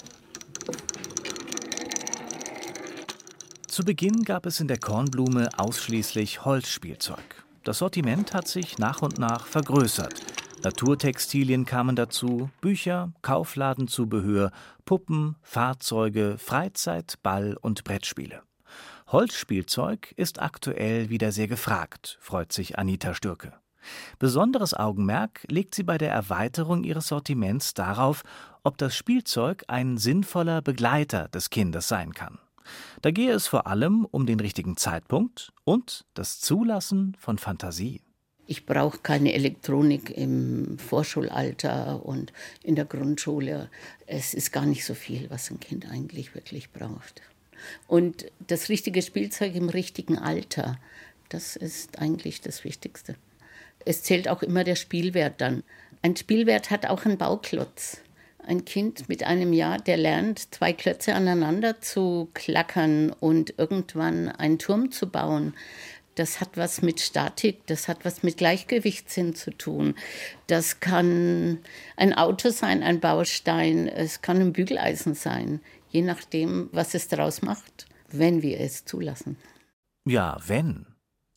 Zu 3.67 3.85
Beginn 3.85 4.23
gab 4.23 4.45
es 4.45 4.59
in 4.59 4.67
der 4.67 4.79
Kornblume 4.79 5.49
ausschließlich 5.57 6.45
Holzspielzeug. 6.45 7.45
Das 7.63 7.79
Sortiment 7.79 8.33
hat 8.33 8.47
sich 8.47 8.77
nach 8.77 9.01
und 9.01 9.19
nach 9.19 9.45
vergrößert. 9.45 10.13
Naturtextilien 10.63 11.65
kamen 11.65 11.95
dazu, 11.95 12.49
Bücher, 12.61 13.11
Kaufladenzubehör, 13.21 14.51
Puppen, 14.85 15.35
Fahrzeuge, 15.41 16.37
Freizeit, 16.37 17.15
Ball 17.23 17.57
und 17.61 17.83
Brettspiele. 17.83 18.41
Holzspielzeug 19.07 20.13
ist 20.17 20.41
aktuell 20.41 21.09
wieder 21.09 21.31
sehr 21.31 21.47
gefragt, 21.47 22.17
freut 22.21 22.51
sich 22.53 22.77
Anita 22.77 23.13
Stürke. 23.13 23.53
Besonderes 24.19 24.73
Augenmerk 24.73 25.45
legt 25.49 25.73
sie 25.73 25.83
bei 25.83 25.97
der 25.97 26.11
Erweiterung 26.11 26.83
ihres 26.83 27.07
Sortiments 27.07 27.73
darauf, 27.73 28.23
ob 28.63 28.77
das 28.77 28.95
Spielzeug 28.95 29.63
ein 29.67 29.97
sinnvoller 29.97 30.61
Begleiter 30.61 31.27
des 31.29 31.49
Kindes 31.49 31.87
sein 31.87 32.13
kann. 32.13 32.37
Da 33.01 33.11
gehe 33.11 33.31
es 33.31 33.47
vor 33.47 33.67
allem 33.67 34.05
um 34.05 34.25
den 34.25 34.39
richtigen 34.39 34.77
Zeitpunkt 34.77 35.53
und 35.63 36.05
das 36.13 36.39
Zulassen 36.39 37.15
von 37.19 37.37
Fantasie. 37.37 38.01
Ich 38.47 38.65
brauche 38.65 38.97
keine 38.97 39.33
Elektronik 39.33 40.09
im 40.09 40.79
Vorschulalter 40.79 42.03
und 42.03 42.33
in 42.63 42.75
der 42.75 42.85
Grundschule. 42.85 43.69
Es 44.07 44.33
ist 44.33 44.51
gar 44.51 44.65
nicht 44.65 44.85
so 44.85 44.95
viel, 44.95 45.29
was 45.29 45.51
ein 45.51 45.59
Kind 45.59 45.87
eigentlich 45.87 46.33
wirklich 46.33 46.71
braucht. 46.71 47.21
Und 47.87 48.25
das 48.47 48.69
richtige 48.69 49.01
Spielzeug 49.01 49.53
im 49.53 49.69
richtigen 49.69 50.17
Alter, 50.17 50.79
das 51.29 51.55
ist 51.55 51.99
eigentlich 51.99 52.41
das 52.41 52.63
Wichtigste. 52.63 53.15
Es 53.85 54.01
zählt 54.03 54.27
auch 54.27 54.41
immer 54.41 54.63
der 54.63 54.75
Spielwert 54.75 55.41
dann. 55.41 55.63
Ein 56.01 56.15
Spielwert 56.15 56.71
hat 56.71 56.87
auch 56.87 57.05
einen 57.05 57.17
Bauklotz. 57.17 58.01
Ein 58.49 58.65
Kind 58.65 59.07
mit 59.07 59.23
einem 59.23 59.53
Jahr, 59.53 59.77
der 59.77 59.95
lernt, 59.95 60.53
zwei 60.53 60.73
Klötze 60.73 61.13
aneinander 61.13 61.81
zu 61.81 62.29
klackern 62.33 63.11
und 63.11 63.53
irgendwann 63.57 64.27
einen 64.27 64.57
Turm 64.57 64.91
zu 64.91 65.09
bauen 65.09 65.53
das 66.19 66.41
hat 66.41 66.57
was 66.57 66.81
mit 66.81 66.99
Statik, 66.99 67.65
das 67.67 67.87
hat 67.87 68.03
was 68.03 68.23
mit 68.23 68.35
Gleichgewichtssinn 68.35 69.35
zu 69.35 69.51
tun. 69.51 69.95
Das 70.47 70.81
kann 70.81 71.59
ein 71.95 72.13
Auto 72.13 72.49
sein, 72.49 72.83
ein 72.83 72.99
Baustein, 72.99 73.87
es 73.87 74.21
kann 74.21 74.41
ein 74.41 74.51
Bügeleisen 74.51 75.13
sein, 75.13 75.61
je 75.89 76.01
nachdem, 76.01 76.67
was 76.73 76.93
es 76.93 77.07
daraus 77.07 77.41
macht, 77.41 77.87
wenn 78.09 78.41
wir 78.41 78.59
es 78.59 78.83
zulassen. 78.83 79.37
Ja, 80.05 80.37
wenn. 80.45 80.87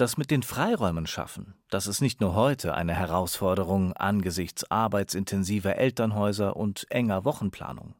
Das 0.02 0.16
mit 0.16 0.32
den 0.32 0.42
Freiräumen 0.42 1.06
schaffen, 1.06 1.54
das 1.70 1.86
ist 1.86 2.00
nicht 2.00 2.20
nur 2.20 2.34
heute 2.34 2.74
eine 2.74 2.92
Herausforderung 2.92 3.92
angesichts 3.92 4.68
arbeitsintensiver 4.68 5.76
Elternhäuser 5.76 6.56
und 6.56 6.90
enger 6.90 7.24
Wochenplanung. 7.24 7.94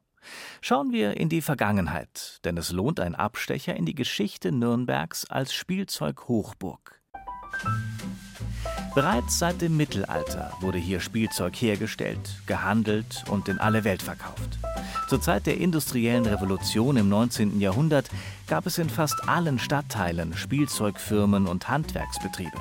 Schauen 0.59 0.91
wir 0.91 1.15
in 1.15 1.29
die 1.29 1.39
Vergangenheit, 1.41 2.41
denn 2.43 2.57
es 2.57 2.73
lohnt 2.73 2.99
ein 2.99 3.15
Abstecher 3.15 3.77
in 3.77 3.85
die 3.85 3.95
Geschichte 3.95 4.51
Nürnbergs 4.51 5.29
als 5.29 5.53
Spielzeughochburg. 5.53 6.99
Bereits 8.95 9.39
seit 9.39 9.61
dem 9.61 9.77
Mittelalter 9.77 10.51
wurde 10.61 10.77
hier 10.77 10.99
Spielzeug 10.99 11.55
hergestellt, 11.55 12.41
gehandelt 12.45 13.23
und 13.29 13.47
in 13.47 13.59
alle 13.59 13.83
Welt 13.83 14.01
verkauft. 14.01 14.59
Zur 15.09 15.21
Zeit 15.21 15.45
der 15.45 15.57
industriellen 15.57 16.25
Revolution 16.25 16.97
im 16.97 17.09
19. 17.09 17.59
Jahrhundert 17.59 18.09
gab 18.47 18.65
es 18.65 18.77
in 18.77 18.89
fast 18.89 19.27
allen 19.27 19.59
Stadtteilen 19.59 20.35
Spielzeugfirmen 20.35 21.47
und 21.47 21.69
Handwerksbetriebe. 21.69 22.57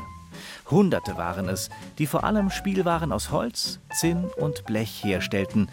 Hunderte 0.70 1.16
waren 1.16 1.48
es, 1.48 1.68
die 1.98 2.06
vor 2.06 2.24
allem 2.24 2.50
Spielwaren 2.50 3.12
aus 3.12 3.30
Holz, 3.30 3.78
Zinn 3.92 4.24
und 4.36 4.64
Blech 4.64 5.04
herstellten 5.04 5.68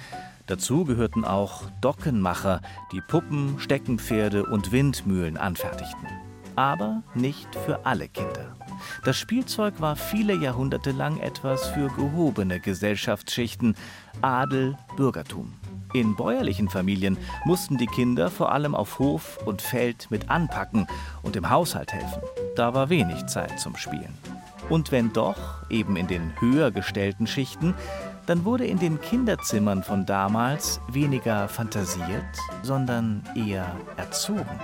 Dazu 0.50 0.84
gehörten 0.84 1.26
auch 1.26 1.62
Dockenmacher, 1.80 2.62
die 2.92 3.02
Puppen, 3.02 3.60
Steckenpferde 3.60 4.48
und 4.48 4.72
Windmühlen 4.72 5.38
anfertigten. 5.38 6.08
Aber 6.56 7.04
nicht 7.14 7.56
für 7.68 7.86
alle 7.86 8.08
Kinder. 8.08 8.56
Das 9.04 9.18
Spielzeug 9.18 9.80
war 9.80 9.96
viele 9.96 10.36
Jahrhunderte 10.36 10.92
lang 10.92 11.20
etwas 11.20 11.68
für 11.68 11.88
gehobene 11.90 12.60
Gesellschaftsschichten, 12.60 13.76
Adel, 14.22 14.78
Bürgertum. 14.96 15.54
In 15.94 16.16
bäuerlichen 16.16 16.70
Familien 16.70 17.18
mussten 17.46 17.78
die 17.78 17.88
Kinder 17.88 18.30
vor 18.30 18.52
allem 18.52 18.76
auf 18.76 19.00
Hof 19.00 19.40
und 19.46 19.62
Feld 19.62 20.12
mit 20.12 20.30
anpacken 20.30 20.88
und 21.24 21.36
im 21.36 21.50
Haushalt 21.50 21.92
helfen. 21.94 22.22
Da 22.56 22.74
war 22.74 22.90
wenig 22.90 23.26
Zeit 23.26 23.60
zum 23.60 23.76
Spielen. 23.76 24.14
Und 24.70 24.92
wenn 24.92 25.12
doch, 25.14 25.70
eben 25.72 25.96
in 25.96 26.06
den 26.06 26.40
höher 26.40 26.70
gestellten 26.70 27.26
Schichten, 27.26 27.74
dann 28.28 28.46
wurde 28.46 28.68
in 28.68 28.78
den 28.78 29.02
Kinderzimmern 29.02 29.82
von 29.82 30.06
damals 30.06 30.80
weniger 30.88 31.48
fantasiert, 31.48 32.38
sondern 32.62 33.24
eher 33.36 33.76
erzogen. 33.98 34.60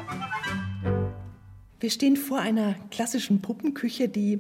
Wir 1.80 1.90
stehen 1.90 2.16
vor 2.16 2.40
einer 2.40 2.76
klassischen 2.90 3.42
Puppenküche, 3.42 4.08
die 4.08 4.40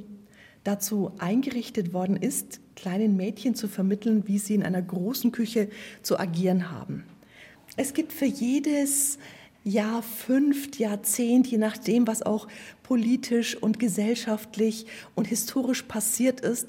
dazu 0.63 1.11
eingerichtet 1.17 1.93
worden 1.93 2.15
ist, 2.15 2.61
kleinen 2.75 3.17
Mädchen 3.17 3.55
zu 3.55 3.67
vermitteln, 3.67 4.23
wie 4.27 4.39
sie 4.39 4.55
in 4.55 4.63
einer 4.63 4.81
großen 4.81 5.31
Küche 5.31 5.69
zu 6.01 6.17
agieren 6.17 6.71
haben. 6.71 7.03
Es 7.77 7.93
gibt 7.93 8.13
für 8.13 8.25
jedes 8.25 9.19
Jahr, 9.63 10.01
fünf, 10.01 10.77
Jahrzehnt, 10.77 11.47
je 11.47 11.57
nachdem, 11.57 12.07
was 12.07 12.21
auch 12.21 12.47
politisch 12.83 13.55
und 13.55 13.79
gesellschaftlich 13.79 14.85
und 15.15 15.27
historisch 15.27 15.83
passiert 15.83 16.39
ist, 16.39 16.67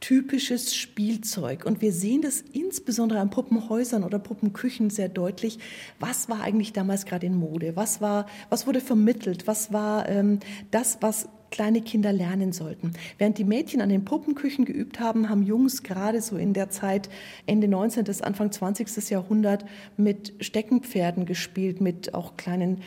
typisches 0.00 0.74
Spielzeug. 0.74 1.64
Und 1.64 1.80
wir 1.80 1.92
sehen 1.92 2.22
das 2.22 2.42
insbesondere 2.52 3.20
an 3.20 3.30
Puppenhäusern 3.30 4.04
oder 4.04 4.18
Puppenküchen 4.18 4.90
sehr 4.90 5.08
deutlich. 5.08 5.58
Was 5.98 6.28
war 6.28 6.42
eigentlich 6.42 6.72
damals 6.72 7.06
gerade 7.06 7.26
in 7.26 7.36
Mode? 7.36 7.76
Was, 7.76 8.00
war, 8.00 8.26
was 8.50 8.66
wurde 8.66 8.80
vermittelt? 8.80 9.46
Was 9.46 9.72
war 9.72 10.08
ähm, 10.08 10.40
das, 10.70 10.98
was 11.00 11.28
kleine 11.50 11.80
Kinder 11.80 12.12
lernen 12.12 12.52
sollten. 12.52 12.92
Während 13.18 13.38
die 13.38 13.44
Mädchen 13.44 13.80
an 13.80 13.88
den 13.88 14.04
Puppenküchen 14.04 14.64
geübt 14.64 15.00
haben, 15.00 15.28
haben 15.28 15.42
Jungs 15.42 15.82
gerade 15.82 16.20
so 16.20 16.36
in 16.36 16.52
der 16.52 16.70
Zeit 16.70 17.08
Ende 17.46 17.68
19. 17.68 18.04
bis 18.04 18.20
Anfang 18.20 18.50
20. 18.50 19.10
Jahrhundert 19.10 19.64
mit 19.96 20.34
Steckenpferden 20.40 21.24
gespielt, 21.24 21.80
mit 21.80 22.14
auch 22.14 22.36
kleinen 22.36 22.82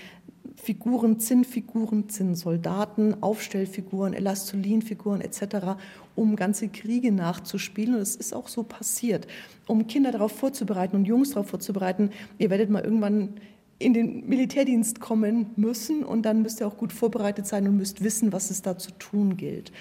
Figuren, 0.55 1.19
Zinnfiguren, 1.19 2.09
Zinnsoldaten, 2.09 3.23
Aufstellfiguren, 3.23 4.13
Elastolinfiguren 4.13 5.21
etc., 5.21 5.77
um 6.19 6.35
ganze 6.35 6.67
Kriege 6.67 7.11
nachzuspielen. 7.11 7.95
Und 7.95 8.01
es 8.01 8.15
ist 8.15 8.33
auch 8.33 8.47
so 8.47 8.63
passiert, 8.63 9.27
um 9.67 9.87
Kinder 9.87 10.11
darauf 10.11 10.33
vorzubereiten 10.33 10.95
und 10.95 11.05
Jungs 11.05 11.31
darauf 11.31 11.47
vorzubereiten, 11.47 12.11
ihr 12.37 12.49
werdet 12.49 12.69
mal 12.69 12.83
irgendwann 12.83 13.35
in 13.79 13.93
den 13.93 14.27
Militärdienst 14.27 14.99
kommen 14.99 15.51
müssen 15.55 16.03
und 16.03 16.23
dann 16.23 16.41
müsst 16.41 16.59
ihr 16.59 16.67
auch 16.67 16.77
gut 16.77 16.91
vorbereitet 16.91 17.47
sein 17.47 17.67
und 17.67 17.77
müsst 17.77 18.03
wissen, 18.03 18.33
was 18.33 18.51
es 18.51 18.61
da 18.61 18.77
zu 18.77 18.91
tun 18.91 19.37
gilt. 19.37 19.71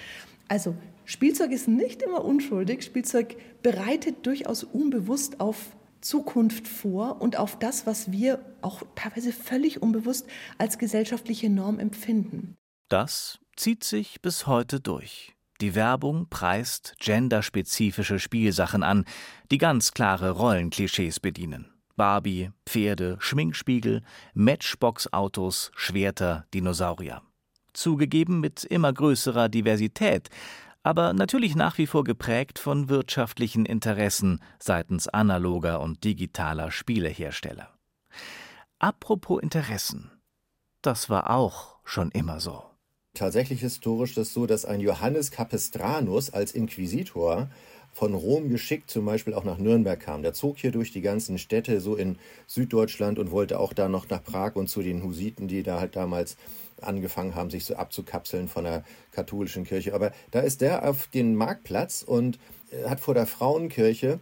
Also 0.47 0.75
Spielzeug 1.05 1.51
ist 1.51 1.67
nicht 1.67 2.01
immer 2.01 2.23
unschuldig. 2.23 2.83
Spielzeug 2.83 3.35
bereitet 3.61 4.25
durchaus 4.25 4.63
unbewusst 4.63 5.41
auf 5.41 5.75
Zukunft 6.01 6.67
vor 6.67 7.21
und 7.21 7.37
auf 7.37 7.59
das, 7.59 7.85
was 7.85 8.11
wir 8.11 8.39
auch 8.61 8.83
teilweise 8.95 9.33
völlig 9.33 9.81
unbewusst 9.81 10.27
als 10.57 10.77
gesellschaftliche 10.77 11.49
Norm 11.49 11.77
empfinden. 11.79 12.55
Das 12.87 13.39
zieht 13.57 13.83
sich 13.83 14.21
bis 14.21 14.47
heute 14.47 14.79
durch. 14.79 15.35
Die 15.61 15.75
Werbung 15.75 16.29
preist 16.29 16.95
genderspezifische 16.99 18.19
Spielsachen 18.19 18.81
an, 18.81 19.03
die 19.51 19.57
ganz 19.57 19.91
klare 19.91 20.31
Rollenklischees 20.31 21.19
bedienen. 21.19 21.73
Barbie, 21.97 22.51
Pferde, 22.65 23.17
Schminkspiegel, 23.19 24.03
Matchbox-Autos, 24.33 25.71
Schwerter, 25.75 26.45
Dinosaurier. 26.53 27.21
Zugegeben 27.73 28.39
mit 28.39 28.63
immer 28.63 28.93
größerer 28.93 29.49
Diversität, 29.49 30.29
aber 30.81 31.11
natürlich 31.11 31.57
nach 31.57 31.77
wie 31.77 31.87
vor 31.87 32.05
geprägt 32.05 32.57
von 32.57 32.87
wirtschaftlichen 32.87 33.65
Interessen 33.65 34.39
seitens 34.59 35.09
analoger 35.09 35.81
und 35.81 36.05
digitaler 36.05 36.71
Spielehersteller. 36.71 37.77
Apropos 38.79 39.41
Interessen, 39.41 40.09
das 40.81 41.09
war 41.09 41.29
auch 41.29 41.79
schon 41.83 42.11
immer 42.11 42.39
so. 42.39 42.68
Tatsächlich 43.13 43.61
historisch 43.61 44.11
ist 44.11 44.17
es 44.17 44.33
so, 44.33 44.45
dass 44.45 44.65
ein 44.65 44.81
Johannes 44.81 45.31
Capestranus 45.31 46.29
als 46.29 46.51
Inquisitor 46.51 47.49
von 47.91 48.13
Rom 48.13 48.49
geschickt 48.49 48.89
zum 48.89 49.05
Beispiel 49.05 49.33
auch 49.33 49.43
nach 49.43 49.57
Nürnberg 49.57 49.99
kam. 49.99 50.21
Der 50.21 50.33
zog 50.33 50.57
hier 50.57 50.71
durch 50.71 50.91
die 50.91 51.01
ganzen 51.01 51.37
Städte 51.37 51.81
so 51.81 51.95
in 51.95 52.17
Süddeutschland 52.47 53.19
und 53.19 53.31
wollte 53.31 53.59
auch 53.59 53.73
da 53.73 53.89
noch 53.89 54.07
nach 54.09 54.23
Prag 54.23 54.55
und 54.55 54.69
zu 54.69 54.81
den 54.81 55.03
Husiten, 55.03 55.47
die 55.47 55.63
da 55.63 55.79
halt 55.79 55.95
damals 55.95 56.37
angefangen 56.81 57.35
haben, 57.35 57.49
sich 57.49 57.65
so 57.65 57.75
abzukapseln 57.75 58.47
von 58.47 58.63
der 58.63 58.83
katholischen 59.11 59.65
Kirche. 59.65 59.93
Aber 59.93 60.11
da 60.31 60.39
ist 60.39 60.61
der 60.61 60.87
auf 60.87 61.07
den 61.07 61.35
Marktplatz 61.35 62.03
und 62.03 62.39
äh, 62.71 62.87
hat 62.87 62.99
vor 62.99 63.13
der 63.15 63.25
Frauenkirche 63.25 64.19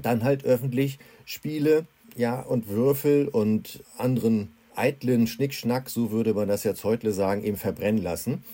dann 0.00 0.22
halt 0.22 0.44
öffentlich 0.44 0.98
Spiele, 1.24 1.86
ja, 2.16 2.40
und 2.40 2.68
Würfel 2.68 3.28
und 3.28 3.82
anderen 3.96 4.54
eitlen 4.78 5.26
Schnickschnack, 5.26 5.90
so 5.90 6.10
würde 6.10 6.34
man 6.34 6.48
das 6.48 6.64
jetzt 6.64 6.84
heute 6.84 7.12
sagen, 7.12 7.44
eben 7.44 7.56
verbrennen 7.56 8.02
lassen. 8.02 8.44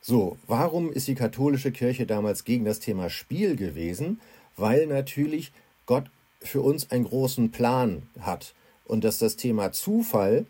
So, 0.00 0.36
warum 0.46 0.92
ist 0.92 1.08
die 1.08 1.14
katholische 1.14 1.72
Kirche 1.72 2.06
damals 2.06 2.44
gegen 2.44 2.64
das 2.64 2.80
Thema 2.80 3.10
Spiel 3.10 3.56
gewesen? 3.56 4.20
Weil 4.56 4.86
natürlich 4.86 5.52
Gott 5.86 6.10
für 6.40 6.62
uns 6.62 6.90
einen 6.90 7.04
großen 7.04 7.50
Plan 7.50 8.02
hat 8.20 8.54
und 8.84 9.04
dass 9.04 9.18
das 9.18 9.36
Thema 9.36 9.72
Zufall 9.72 10.46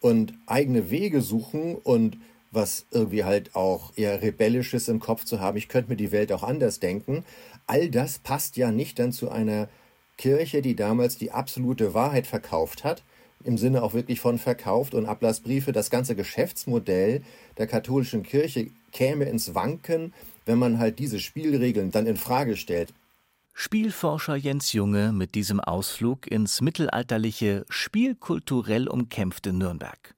und 0.00 0.34
eigene 0.46 0.90
Wege 0.90 1.20
suchen 1.20 1.74
und 1.76 2.16
was 2.52 2.84
irgendwie 2.90 3.24
halt 3.24 3.56
auch 3.56 3.92
eher 3.96 4.22
rebellisches 4.22 4.88
im 4.88 5.00
Kopf 5.00 5.24
zu 5.24 5.40
haben, 5.40 5.56
ich 5.56 5.68
könnte 5.68 5.90
mir 5.90 5.96
die 5.96 6.12
Welt 6.12 6.32
auch 6.32 6.42
anders 6.42 6.80
denken, 6.80 7.24
all 7.66 7.88
das 7.88 8.18
passt 8.18 8.56
ja 8.56 8.70
nicht 8.70 8.98
dann 8.98 9.12
zu 9.12 9.30
einer 9.30 9.68
Kirche, 10.18 10.62
die 10.62 10.76
damals 10.76 11.16
die 11.16 11.32
absolute 11.32 11.94
Wahrheit 11.94 12.26
verkauft 12.26 12.84
hat, 12.84 13.02
im 13.46 13.58
Sinne 13.58 13.82
auch 13.82 13.94
wirklich 13.94 14.20
von 14.20 14.38
verkauft 14.38 14.94
und 14.94 15.06
Ablassbriefe. 15.06 15.72
Das 15.72 15.90
ganze 15.90 16.14
Geschäftsmodell 16.14 17.22
der 17.58 17.66
katholischen 17.66 18.22
Kirche 18.22 18.70
käme 18.92 19.24
ins 19.24 19.54
Wanken, 19.54 20.12
wenn 20.46 20.58
man 20.58 20.78
halt 20.78 20.98
diese 20.98 21.20
Spielregeln 21.20 21.90
dann 21.90 22.06
in 22.06 22.16
Frage 22.16 22.56
stellt. 22.56 22.92
Spielforscher 23.54 24.34
Jens 24.34 24.72
Junge 24.72 25.12
mit 25.12 25.34
diesem 25.34 25.60
Ausflug 25.60 26.26
ins 26.26 26.60
mittelalterliche, 26.62 27.66
spielkulturell 27.68 28.88
umkämpfte 28.88 29.52
Nürnberg. 29.52 30.14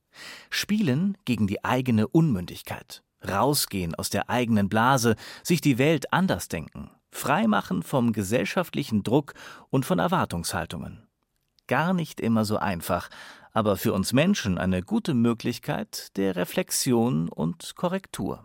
Spielen 0.51 1.19
gegen 1.25 1.47
die 1.47 1.65
eigene 1.65 2.07
Unmündigkeit. 2.07 3.03
Rausgehen 3.27 3.95
aus 3.95 4.11
der 4.11 4.31
eigenen 4.31 4.69
Blase, 4.69 5.17
sich 5.43 5.61
die 5.61 5.79
Welt 5.79 6.13
anders 6.13 6.49
denken. 6.49 6.91
Freimachen 7.11 7.83
vom 7.83 8.13
gesellschaftlichen 8.13 9.03
Druck 9.03 9.35
und 9.71 9.85
von 9.85 9.99
Erwartungshaltungen. 9.99 11.07
Gar 11.67 11.95
nicht 11.95 12.21
immer 12.21 12.45
so 12.45 12.59
einfach, 12.59 13.09
aber 13.53 13.77
für 13.77 13.95
uns 13.95 14.13
Menschen 14.13 14.59
eine 14.59 14.83
gute 14.83 15.15
Möglichkeit 15.15 16.15
der 16.17 16.37
Reflexion 16.37 17.31
und 17.31 17.75
Korrektur. 17.75 18.45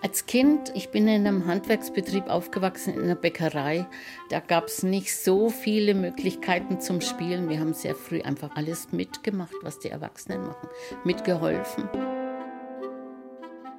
Als 0.00 0.26
Kind, 0.26 0.72
ich 0.74 0.90
bin 0.90 1.06
in 1.06 1.26
einem 1.26 1.46
Handwerksbetrieb 1.46 2.28
aufgewachsen, 2.28 2.94
in 2.94 3.02
einer 3.02 3.14
Bäckerei. 3.14 3.86
Da 4.30 4.40
gab 4.40 4.66
es 4.66 4.82
nicht 4.82 5.14
so 5.14 5.50
viele 5.50 5.94
Möglichkeiten 5.94 6.80
zum 6.80 7.00
Spielen. 7.00 7.48
Wir 7.48 7.60
haben 7.60 7.74
sehr 7.74 7.94
früh 7.94 8.20
einfach 8.22 8.54
alles 8.56 8.92
mitgemacht, 8.92 9.54
was 9.62 9.78
die 9.80 9.90
Erwachsenen 9.90 10.46
machen, 10.46 10.68
mitgeholfen. 11.04 11.88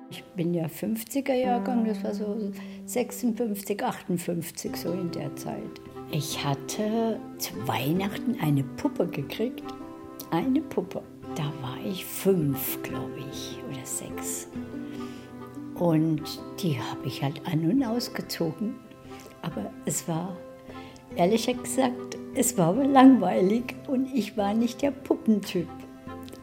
Ich 0.10 0.24
bin 0.36 0.54
ja 0.54 0.66
50er 0.66 1.34
Jahrgang, 1.34 1.86
das 1.86 2.04
war 2.04 2.14
so 2.14 2.52
56, 2.86 3.82
58, 3.82 4.76
so 4.76 4.92
in 4.92 5.12
der 5.12 5.36
Zeit. 5.36 5.82
Ich 6.12 6.44
hatte 6.44 7.20
zu 7.38 7.52
Weihnachten 7.68 8.36
eine 8.42 8.64
Puppe 8.64 9.06
gekriegt. 9.06 9.64
Eine 10.32 10.60
Puppe. 10.60 11.04
Da 11.36 11.44
war 11.62 11.78
ich 11.86 12.04
fünf, 12.04 12.82
glaube 12.82 13.20
ich, 13.32 13.60
oder 13.70 13.86
sechs. 13.86 14.48
Und 15.76 16.24
die 16.60 16.80
habe 16.80 17.06
ich 17.06 17.22
halt 17.22 17.40
an 17.46 17.70
und 17.70 17.84
ausgezogen. 17.84 18.74
Aber 19.44 19.72
es 19.86 20.08
war, 20.08 20.36
ehrlich 21.16 21.46
gesagt, 21.46 22.18
es 22.34 22.58
war 22.58 22.70
aber 22.70 22.86
langweilig 22.86 23.76
und 23.88 24.12
ich 24.12 24.36
war 24.36 24.56
nicht 24.56 24.82
der 24.82 24.92
Puppentyp. 24.92 25.68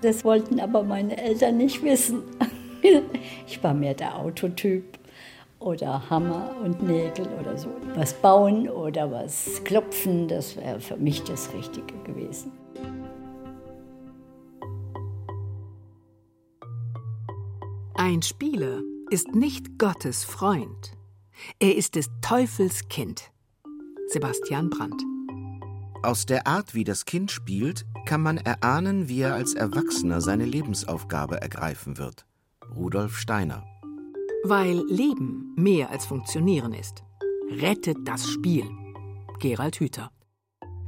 Das 0.00 0.24
wollten 0.24 0.60
aber 0.60 0.84
meine 0.84 1.16
Eltern 1.16 1.56
nicht 1.56 1.82
wissen. 1.82 2.22
Ich 3.48 3.64
war 3.64 3.74
mehr 3.74 3.94
der 3.94 4.16
Autotyp 4.16 4.84
oder 5.66 6.08
Hammer 6.08 6.54
und 6.62 6.80
Nägel 6.82 7.26
oder 7.40 7.58
so. 7.58 7.68
Was 7.96 8.14
bauen 8.14 8.68
oder 8.68 9.10
was 9.10 9.62
klopfen, 9.64 10.28
das 10.28 10.56
wäre 10.56 10.80
für 10.80 10.96
mich 10.96 11.24
das 11.24 11.52
Richtige 11.52 11.92
gewesen. 12.04 12.52
Ein 17.94 18.22
Spieler 18.22 18.80
ist 19.10 19.34
nicht 19.34 19.78
Gottes 19.78 20.22
Freund. 20.22 20.92
Er 21.58 21.74
ist 21.74 21.96
des 21.96 22.08
Teufels 22.22 22.88
Kind. 22.88 23.32
Sebastian 24.06 24.70
Brandt. 24.70 25.02
Aus 26.04 26.26
der 26.26 26.46
Art, 26.46 26.74
wie 26.74 26.84
das 26.84 27.06
Kind 27.06 27.32
spielt, 27.32 27.84
kann 28.04 28.22
man 28.22 28.36
erahnen, 28.36 29.08
wie 29.08 29.22
er 29.22 29.34
als 29.34 29.54
Erwachsener 29.54 30.20
seine 30.20 30.44
Lebensaufgabe 30.44 31.40
ergreifen 31.40 31.98
wird. 31.98 32.24
Rudolf 32.76 33.16
Steiner. 33.16 33.64
Weil 34.48 34.84
Leben 34.86 35.52
mehr 35.56 35.90
als 35.90 36.06
Funktionieren 36.06 36.72
ist, 36.72 37.02
rettet 37.50 37.96
das 38.04 38.28
Spiel. 38.28 38.62
Gerald 39.40 39.80
Hüther. 39.80 40.12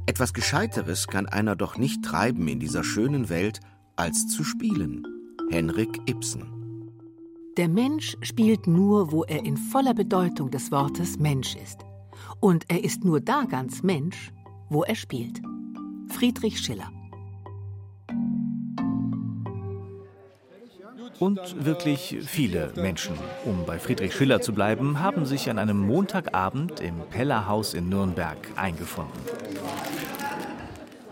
Etwas 0.05 0.31
Gescheiteres 0.33 1.07
kann 1.07 1.25
einer 1.25 1.57
doch 1.57 1.77
nicht 1.77 2.05
treiben 2.05 2.47
in 2.47 2.61
dieser 2.61 2.85
schönen 2.85 3.27
Welt, 3.27 3.59
als 3.97 4.29
zu 4.29 4.45
spielen. 4.45 5.05
Henrik 5.49 5.99
Ibsen. 6.09 6.93
Der 7.57 7.67
Mensch 7.67 8.15
spielt 8.21 8.65
nur, 8.65 9.11
wo 9.11 9.25
er 9.25 9.43
in 9.43 9.57
voller 9.57 9.93
Bedeutung 9.93 10.51
des 10.51 10.71
Wortes 10.71 11.19
Mensch 11.19 11.57
ist. 11.57 11.79
Und 12.39 12.63
er 12.69 12.81
ist 12.81 13.03
nur 13.03 13.19
da 13.19 13.43
ganz 13.43 13.83
Mensch, 13.83 14.31
wo 14.69 14.83
er 14.83 14.95
spielt. 14.95 15.41
Friedrich 16.07 16.61
Schiller. 16.61 16.93
Und 21.17 21.65
wirklich 21.65 22.17
viele 22.25 22.71
Menschen, 22.75 23.15
um 23.45 23.65
bei 23.65 23.79
Friedrich 23.79 24.13
Schiller 24.13 24.41
zu 24.41 24.53
bleiben, 24.53 24.99
haben 24.99 25.25
sich 25.25 25.49
an 25.49 25.59
einem 25.59 25.79
Montagabend 25.79 26.79
im 26.79 26.99
Pellerhaus 27.09 27.73
in 27.73 27.89
Nürnberg 27.89 28.37
eingefunden. 28.55 29.19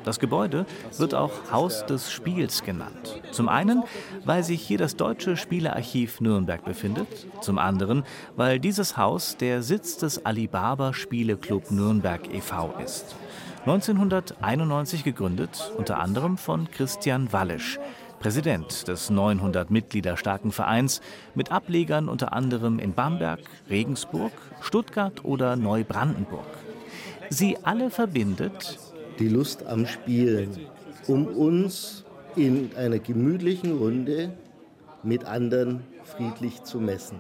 Das 0.08 0.20
Gebäude 0.20 0.66
wird 0.98 1.14
auch 1.14 1.52
Haus 1.52 1.86
des 1.86 2.10
Spiels 2.10 2.64
genannt. 2.64 3.22
Zum 3.32 3.50
einen, 3.50 3.84
weil 4.24 4.42
sich 4.42 4.62
hier 4.62 4.78
das 4.78 4.96
Deutsche 4.96 5.36
Spielearchiv 5.36 6.22
Nürnberg 6.22 6.64
befindet, 6.64 7.10
zum 7.42 7.58
anderen, 7.58 8.04
weil 8.38 8.62
dieses 8.62 8.96
Haus 8.96 9.36
der 9.36 9.62
Sitz 9.62 9.98
des 9.98 10.26
Alibaba 10.26 10.94
Spieleclub 10.94 11.72
Nürnberg 11.72 12.34
e.V. 12.34 12.74
ist. 12.82 13.18
1991 13.66 15.04
gegründet, 15.04 15.74
unter 15.76 16.00
anderem 16.00 16.38
von 16.38 16.72
Christian 16.72 17.34
Wallisch, 17.34 17.78
Präsident 18.20 18.88
des 18.88 19.10
900 19.10 19.70
Mitglieder 19.70 20.18
starken 20.18 20.52
Vereins 20.52 21.02
mit 21.36 21.52
Ablegern 21.52 22.10
unter 22.10 22.34
anderem 22.34 22.80
in 22.80 22.94
Bamberg, 22.94 23.40
Regensburg, 23.70 24.32
Stuttgart 24.62 25.24
oder 25.24 25.56
Neubrandenburg. 25.56 26.48
Sie 27.30 27.58
alle 27.64 27.90
verbindet 27.90 28.80
die 29.20 29.30
Lust 29.30 29.66
am 29.66 29.86
Spielen, 29.86 30.68
um 31.08 31.28
uns 31.28 32.06
in 32.36 32.76
einer 32.76 33.00
gemütlichen 33.00 33.78
Runde 33.78 34.34
mit 35.04 35.26
anderen 35.26 35.84
friedlich 36.04 36.64
zu 36.64 36.80
messen. 36.80 37.20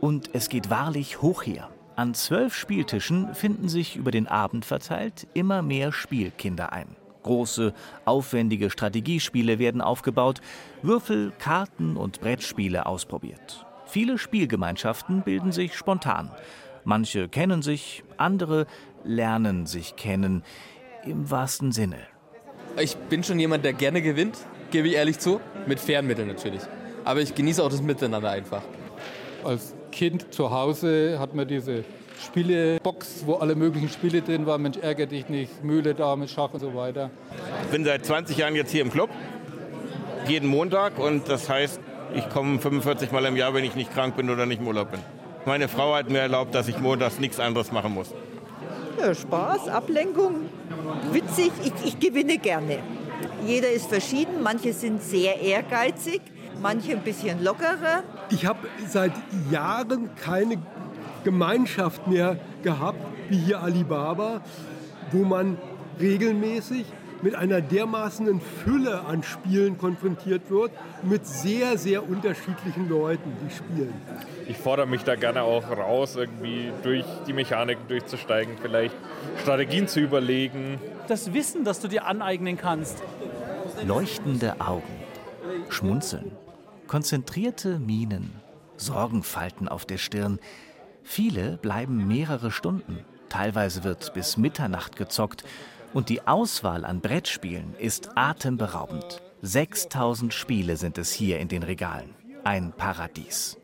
Und 0.00 0.30
es 0.32 0.48
geht 0.48 0.70
wahrlich 0.70 1.22
hoch 1.22 1.44
her. 1.44 1.70
An 1.96 2.14
zwölf 2.14 2.54
Spieltischen 2.54 3.34
finden 3.34 3.68
sich 3.68 3.96
über 3.96 4.10
den 4.10 4.26
Abend 4.26 4.64
verteilt 4.64 5.28
immer 5.32 5.62
mehr 5.62 5.92
Spielkinder 5.92 6.72
ein. 6.72 6.96
Große, 7.24 7.74
aufwendige 8.04 8.70
Strategiespiele 8.70 9.58
werden 9.58 9.80
aufgebaut, 9.80 10.40
Würfel, 10.82 11.32
Karten 11.38 11.96
und 11.96 12.20
Brettspiele 12.20 12.86
ausprobiert. 12.86 13.66
Viele 13.86 14.16
Spielgemeinschaften 14.16 15.22
bilden 15.22 15.52
sich 15.52 15.74
spontan. 15.74 16.30
Manche 16.84 17.28
kennen 17.28 17.62
sich, 17.62 18.04
andere 18.16 18.66
lernen 19.04 19.66
sich 19.66 19.96
kennen 19.96 20.44
im 21.04 21.30
wahrsten 21.30 21.72
Sinne. 21.72 21.98
Ich 22.78 22.96
bin 22.96 23.22
schon 23.22 23.38
jemand, 23.38 23.64
der 23.64 23.72
gerne 23.72 24.02
gewinnt, 24.02 24.38
gebe 24.70 24.88
ich 24.88 24.94
ehrlich 24.94 25.18
zu, 25.18 25.40
mit 25.66 25.80
fairen 25.80 26.06
Mitteln 26.06 26.28
natürlich. 26.28 26.62
Aber 27.04 27.20
ich 27.20 27.34
genieße 27.34 27.62
auch 27.62 27.68
das 27.70 27.82
Miteinander 27.82 28.30
einfach. 28.30 28.62
Als 29.44 29.74
Kind 29.92 30.32
zu 30.34 30.50
Hause 30.50 31.18
hat 31.18 31.34
man 31.34 31.46
diese 31.46 31.84
Spielebox, 32.22 33.24
wo 33.26 33.34
alle 33.34 33.54
möglichen 33.54 33.88
Spiele 33.88 34.22
drin 34.22 34.46
waren. 34.46 34.62
Mensch, 34.62 34.78
ärgere 34.78 35.06
dich 35.06 35.28
nicht, 35.28 35.64
Mühle, 35.64 35.94
Dame, 35.94 36.28
Schach 36.28 36.52
und 36.52 36.60
so 36.60 36.74
weiter. 36.74 37.10
Ich 37.64 37.70
bin 37.70 37.84
seit 37.84 38.04
20 38.04 38.36
Jahren 38.36 38.54
jetzt 38.54 38.70
hier 38.70 38.82
im 38.82 38.90
Club, 38.90 39.10
jeden 40.26 40.48
Montag. 40.48 40.98
Und 40.98 41.28
das 41.28 41.48
heißt, 41.48 41.80
ich 42.14 42.28
komme 42.28 42.58
45 42.58 43.12
Mal 43.12 43.24
im 43.26 43.36
Jahr, 43.36 43.54
wenn 43.54 43.64
ich 43.64 43.74
nicht 43.74 43.92
krank 43.92 44.16
bin 44.16 44.30
oder 44.30 44.46
nicht 44.46 44.60
im 44.60 44.66
Urlaub 44.66 44.90
bin. 44.90 45.00
Meine 45.46 45.68
Frau 45.68 45.94
hat 45.94 46.08
mir 46.08 46.20
erlaubt, 46.20 46.54
dass 46.54 46.68
ich 46.68 46.78
montags 46.78 47.18
nichts 47.18 47.38
anderes 47.38 47.70
machen 47.70 47.92
muss. 47.92 48.14
Ja, 48.98 49.14
Spaß, 49.14 49.68
Ablenkung, 49.68 50.48
witzig. 51.12 51.50
Ich, 51.64 51.72
ich 51.84 52.00
gewinne 52.00 52.38
gerne. 52.38 52.78
Jeder 53.46 53.70
ist 53.70 53.86
verschieden. 53.86 54.42
Manche 54.42 54.72
sind 54.72 55.02
sehr 55.02 55.40
ehrgeizig, 55.40 56.22
manche 56.62 56.92
ein 56.92 57.02
bisschen 57.02 57.42
lockerer. 57.42 58.04
Ich 58.30 58.46
habe 58.46 58.68
seit 58.86 59.12
Jahren 59.50 60.14
keine 60.14 60.56
Gemeinschaft 61.24 62.06
mehr 62.06 62.38
gehabt, 62.62 62.98
wie 63.28 63.38
hier 63.38 63.60
Alibaba, 63.60 64.42
wo 65.10 65.24
man 65.24 65.58
regelmäßig 66.00 66.84
mit 67.22 67.34
einer 67.34 67.62
dermaßenen 67.62 68.40
Fülle 68.40 69.00
an 69.06 69.22
Spielen 69.22 69.78
konfrontiert 69.78 70.50
wird, 70.50 70.72
mit 71.02 71.26
sehr, 71.26 71.78
sehr 71.78 72.06
unterschiedlichen 72.06 72.88
Leuten, 72.88 73.32
die 73.42 73.54
spielen. 73.54 73.94
Ich 74.46 74.58
fordere 74.58 74.86
mich 74.86 75.04
da 75.04 75.14
gerne 75.14 75.42
auch 75.42 75.70
raus, 75.70 76.16
irgendwie 76.16 76.70
durch 76.82 77.06
die 77.26 77.32
Mechaniken 77.32 77.88
durchzusteigen, 77.88 78.58
vielleicht 78.60 78.94
Strategien 79.40 79.88
zu 79.88 80.00
überlegen. 80.00 80.78
Das 81.08 81.32
Wissen, 81.32 81.64
das 81.64 81.80
du 81.80 81.88
dir 81.88 82.06
aneignen 82.06 82.58
kannst. 82.58 83.02
Leuchtende 83.86 84.60
Augen, 84.60 84.82
Schmunzeln, 85.70 86.32
konzentrierte 86.86 87.78
Mienen, 87.78 88.32
Sorgenfalten 88.76 89.66
auf 89.66 89.86
der 89.86 89.98
Stirn. 89.98 90.38
Viele 91.04 91.58
bleiben 91.58 92.08
mehrere 92.08 92.50
Stunden. 92.50 93.04
Teilweise 93.28 93.84
wird 93.84 94.14
bis 94.14 94.36
Mitternacht 94.36 94.96
gezockt 94.96 95.44
Und 95.92 96.08
die 96.08 96.26
Auswahl 96.26 96.84
an 96.84 97.00
Brettspielen 97.00 97.74
ist 97.78 98.16
atemberaubend. 98.16 99.22
6000 99.42 100.34
Spiele 100.34 100.76
sind 100.76 100.98
es 100.98 101.12
hier 101.12 101.38
in 101.38 101.46
den 101.46 101.62
Regalen. 101.62 102.14
Ein 102.42 102.72
Paradies. 102.72 103.58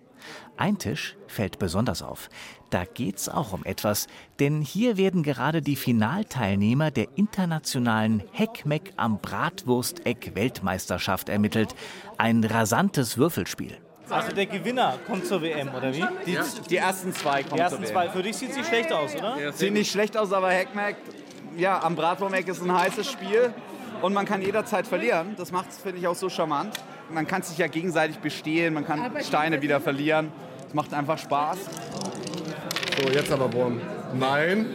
Ein 0.56 0.78
Tisch 0.78 1.16
fällt 1.26 1.58
besonders 1.58 2.02
auf. 2.02 2.28
Da 2.68 2.84
geht's 2.84 3.28
auch 3.28 3.52
um 3.54 3.64
etwas, 3.64 4.06
denn 4.38 4.60
hier 4.60 4.98
werden 4.98 5.22
gerade 5.22 5.62
die 5.62 5.74
Finalteilnehmer 5.74 6.90
der 6.90 7.08
internationalen 7.16 8.22
Heckmeck 8.32 8.92
am 8.96 9.18
Bratwursteck 9.18 10.32
Weltmeisterschaft 10.34 11.30
ermittelt. 11.30 11.74
Ein 12.18 12.44
rasantes 12.44 13.16
Würfelspiel. 13.16 13.78
Also 14.10 14.32
der 14.32 14.46
Gewinner 14.46 14.98
kommt 15.06 15.26
zur 15.26 15.42
WM, 15.42 15.68
oder 15.74 15.94
wie? 15.94 16.04
Die, 16.26 16.38
die 16.68 16.76
ersten 16.76 17.12
zwei 17.12 17.42
kommen 17.42 17.56
Die 17.56 17.60
ersten 17.60 17.84
zur 17.84 17.92
zwei. 17.92 18.04
WM. 18.04 18.12
Für 18.12 18.22
dich 18.22 18.36
sieht 18.36 18.50
es 18.50 18.56
nicht 18.56 18.68
schlecht 18.68 18.92
aus, 18.92 19.14
oder? 19.14 19.52
Sieht 19.52 19.72
nicht 19.72 19.90
schlecht 19.90 20.16
aus, 20.16 20.32
aber 20.32 20.50
Hackmack, 20.50 20.96
ja, 21.56 21.82
am 21.82 21.96
Bratwurmeck 21.96 22.48
ist 22.48 22.62
ein 22.62 22.72
heißes 22.72 23.10
Spiel 23.10 23.52
und 24.02 24.12
man 24.12 24.26
kann 24.26 24.42
jederzeit 24.42 24.86
verlieren. 24.86 25.34
Das 25.36 25.52
macht 25.52 25.70
es, 25.70 25.78
finde 25.78 25.98
ich, 25.98 26.06
auch 26.06 26.14
so 26.14 26.28
charmant. 26.28 26.74
Man 27.10 27.26
kann 27.26 27.42
sich 27.42 27.58
ja 27.58 27.66
gegenseitig 27.66 28.18
bestehlen, 28.18 28.74
man 28.74 28.86
kann 28.86 29.10
Steine 29.22 29.62
wieder 29.62 29.80
verlieren. 29.80 30.32
Es 30.66 30.74
macht 30.74 30.94
einfach 30.94 31.18
Spaß. 31.18 31.58
So, 33.02 33.08
jetzt 33.10 33.32
aber 33.32 33.52
Wurm. 33.52 33.80
Nein. 34.14 34.66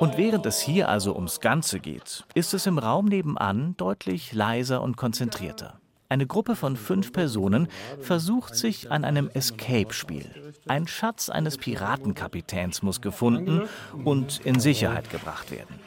Und 0.00 0.16
während 0.16 0.46
es 0.46 0.60
hier 0.60 0.88
also 0.88 1.14
ums 1.14 1.40
Ganze 1.40 1.80
geht, 1.80 2.24
ist 2.34 2.54
es 2.54 2.66
im 2.66 2.78
Raum 2.78 3.06
nebenan 3.06 3.74
deutlich 3.76 4.32
leiser 4.32 4.82
und 4.82 4.96
konzentrierter. 4.96 5.79
Eine 6.10 6.26
Gruppe 6.26 6.56
von 6.56 6.76
fünf 6.76 7.12
Personen 7.12 7.68
versucht 8.00 8.56
sich 8.56 8.90
an 8.90 9.04
einem 9.04 9.30
Escape-Spiel. 9.32 10.26
Ein 10.66 10.88
Schatz 10.88 11.30
eines 11.30 11.56
Piratenkapitäns 11.56 12.82
muss 12.82 13.00
gefunden 13.00 13.62
und 14.04 14.40
in 14.44 14.58
Sicherheit 14.58 15.08
gebracht 15.08 15.52
werden. 15.52 15.78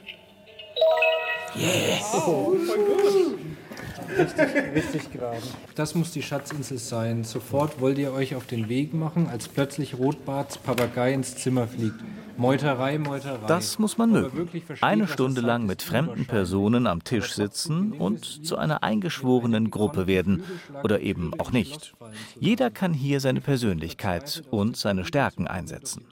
Richtig, 4.18 4.76
richtig 4.76 5.12
geraten. 5.12 5.48
Das 5.76 5.94
muss 5.94 6.12
die 6.12 6.22
Schatzinsel 6.22 6.78
sein. 6.78 7.26
Sofort 7.26 7.82
wollt 7.82 7.98
ihr 7.98 8.14
euch 8.14 8.34
auf 8.36 8.46
den 8.46 8.70
Weg 8.70 8.94
machen, 8.94 9.28
als 9.28 9.50
plötzlich 9.50 9.98
Rotbarts 9.98 10.58
Papagei 10.58 11.14
ins 11.14 11.36
Zimmer 11.36 11.68
fliegt. 11.68 12.00
Meuterei, 12.38 12.98
Meuterei. 12.98 13.48
Das 13.48 13.80
muss 13.80 13.98
man 13.98 14.12
mögen. 14.12 14.50
Eine 14.82 15.08
Stunde 15.08 15.42
lang 15.42 15.66
mit 15.66 15.82
fremden 15.82 16.26
Personen 16.26 16.88
am 16.88 17.04
Tisch 17.04 17.34
sitzen 17.34 17.94
und 17.94 18.46
zu 18.46 18.58
einer 18.58 18.84
eingeschworenen 18.84 19.72
Gruppe 19.72 20.08
werden. 20.08 20.44
Oder 20.84 21.02
eben 21.02 21.40
auch 21.40 21.52
nicht. 21.52 21.94
Jeder 22.40 22.72
kann 22.72 22.94
hier 22.94 23.20
seine 23.20 23.42
Persönlichkeit 23.42 24.44
und 24.52 24.78
seine 24.78 25.06
Stärken 25.06 25.48
einsetzen. 25.48 26.06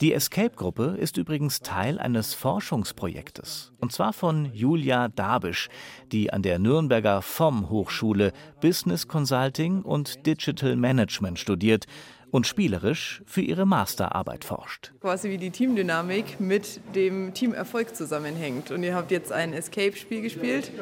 Die 0.00 0.12
Escape-Gruppe 0.12 0.96
ist 0.98 1.16
übrigens 1.16 1.60
Teil 1.60 1.98
eines 1.98 2.34
Forschungsprojektes. 2.34 3.72
Und 3.80 3.92
zwar 3.92 4.12
von 4.12 4.52
Julia 4.52 5.08
Dabisch, 5.08 5.68
die 6.12 6.32
an 6.32 6.42
der 6.42 6.58
Nürnberger 6.58 7.22
FOM 7.22 7.70
Hochschule 7.70 8.32
Business 8.60 9.08
Consulting 9.08 9.82
und 9.82 10.26
Digital 10.26 10.76
Management 10.76 11.38
studiert 11.38 11.86
und 12.32 12.46
spielerisch 12.46 13.22
für 13.26 13.42
ihre 13.42 13.66
Masterarbeit 13.66 14.44
forscht. 14.44 14.90
quasi 15.00 15.28
wie 15.28 15.36
die 15.36 15.50
Teamdynamik 15.50 16.40
mit 16.40 16.80
dem 16.94 17.34
Teamerfolg 17.34 17.94
zusammenhängt. 17.94 18.70
Und 18.70 18.82
ihr 18.82 18.94
habt 18.94 19.10
jetzt 19.10 19.30
ein 19.30 19.52
Escape-Spiel 19.52 20.22
gespielt 20.22 20.72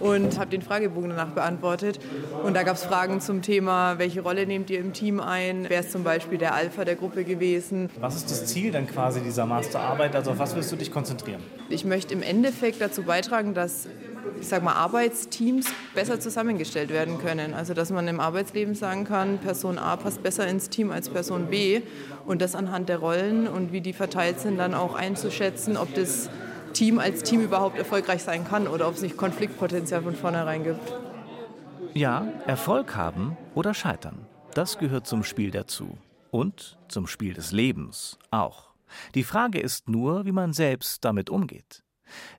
und 0.00 0.38
habt 0.38 0.52
den 0.52 0.62
Fragebogen 0.62 1.10
danach 1.10 1.28
beantwortet. 1.28 2.00
Und 2.42 2.54
da 2.54 2.62
gab 2.62 2.76
es 2.76 2.84
Fragen 2.84 3.20
zum 3.20 3.42
Thema, 3.42 3.98
welche 3.98 4.22
Rolle 4.22 4.46
nehmt 4.46 4.70
ihr 4.70 4.80
im 4.80 4.94
Team 4.94 5.20
ein? 5.20 5.66
Wer 5.68 5.80
ist 5.80 5.92
zum 5.92 6.04
Beispiel 6.04 6.38
der 6.38 6.54
Alpha 6.54 6.86
der 6.86 6.96
Gruppe 6.96 7.24
gewesen? 7.24 7.90
Was 8.00 8.16
ist 8.16 8.30
das 8.30 8.46
Ziel 8.46 8.72
dann 8.72 8.86
quasi 8.86 9.20
dieser 9.20 9.44
Masterarbeit? 9.44 10.16
Also 10.16 10.30
auf 10.30 10.38
was 10.38 10.56
willst 10.56 10.72
du 10.72 10.76
dich 10.76 10.90
konzentrieren? 10.90 11.42
Ich 11.68 11.84
möchte 11.84 12.14
im 12.14 12.22
Endeffekt 12.22 12.80
dazu 12.80 13.02
beitragen, 13.02 13.52
dass 13.52 13.88
ich 14.40 14.48
sag 14.48 14.62
mal, 14.62 14.74
Arbeitsteams 14.74 15.66
besser 15.94 16.20
zusammengestellt 16.20 16.90
werden 16.90 17.18
können. 17.18 17.54
Also 17.54 17.74
dass 17.74 17.90
man 17.90 18.08
im 18.08 18.20
Arbeitsleben 18.20 18.74
sagen 18.74 19.04
kann, 19.04 19.38
Person 19.38 19.78
A 19.78 19.96
passt 19.96 20.22
besser 20.22 20.46
ins 20.46 20.68
Team 20.68 20.90
als 20.90 21.08
Person 21.08 21.46
B 21.46 21.82
und 22.26 22.42
das 22.42 22.54
anhand 22.54 22.88
der 22.88 22.98
Rollen 22.98 23.46
und 23.48 23.72
wie 23.72 23.80
die 23.80 23.92
verteilt 23.92 24.40
sind, 24.40 24.58
dann 24.58 24.74
auch 24.74 24.94
einzuschätzen, 24.94 25.76
ob 25.76 25.94
das 25.94 26.30
Team 26.72 26.98
als 26.98 27.22
Team 27.22 27.40
überhaupt 27.40 27.78
erfolgreich 27.78 28.22
sein 28.22 28.46
kann 28.46 28.68
oder 28.68 28.88
ob 28.88 28.94
es 28.94 29.02
nicht 29.02 29.16
Konfliktpotenzial 29.16 30.02
von 30.02 30.14
vornherein 30.14 30.64
gibt. 30.64 30.94
Ja, 31.94 32.26
Erfolg 32.46 32.94
haben 32.94 33.36
oder 33.54 33.74
scheitern, 33.74 34.26
das 34.54 34.78
gehört 34.78 35.06
zum 35.06 35.24
Spiel 35.24 35.50
dazu. 35.50 35.98
Und 36.30 36.78
zum 36.88 37.06
Spiel 37.06 37.32
des 37.32 37.52
Lebens 37.52 38.18
auch. 38.30 38.68
Die 39.14 39.24
Frage 39.24 39.60
ist 39.60 39.88
nur, 39.88 40.26
wie 40.26 40.32
man 40.32 40.52
selbst 40.52 41.04
damit 41.04 41.30
umgeht. 41.30 41.82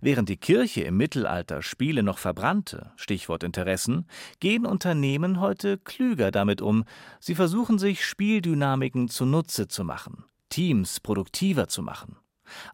Während 0.02 0.30
die 0.30 0.38
Kirche 0.38 0.82
im 0.82 0.98
Mittelalter 0.98 1.62
Spiele 1.62 2.04
noch 2.04 2.18
verbrannte, 2.18 2.92
Stichwort 2.96 3.44
Interessen, 3.44 4.06
gehen 4.40 4.66
Unternehmen 4.66 5.40
heute 5.40 5.78
klüger 5.78 6.32
damit 6.32 6.62
um. 6.62 6.86
Sie 7.20 7.36
versuchen 7.36 7.80
sich 7.80 8.06
Spieldynamiken 8.06 9.10
zunutze 9.10 9.68
zu 9.68 9.84
machen, 9.84 10.24
Teams 10.50 11.00
produktiver 11.00 11.68
zu 11.68 11.82
machen. 11.82 12.18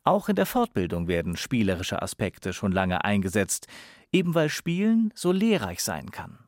Auch 0.03 0.29
in 0.29 0.35
der 0.35 0.45
Fortbildung 0.45 1.07
werden 1.07 1.37
spielerische 1.37 2.01
Aspekte 2.01 2.53
schon 2.53 2.71
lange 2.71 3.03
eingesetzt, 3.03 3.67
eben 4.11 4.33
weil 4.33 4.49
Spielen 4.49 5.11
so 5.15 5.31
lehrreich 5.31 5.83
sein 5.83 6.11
kann. 6.11 6.39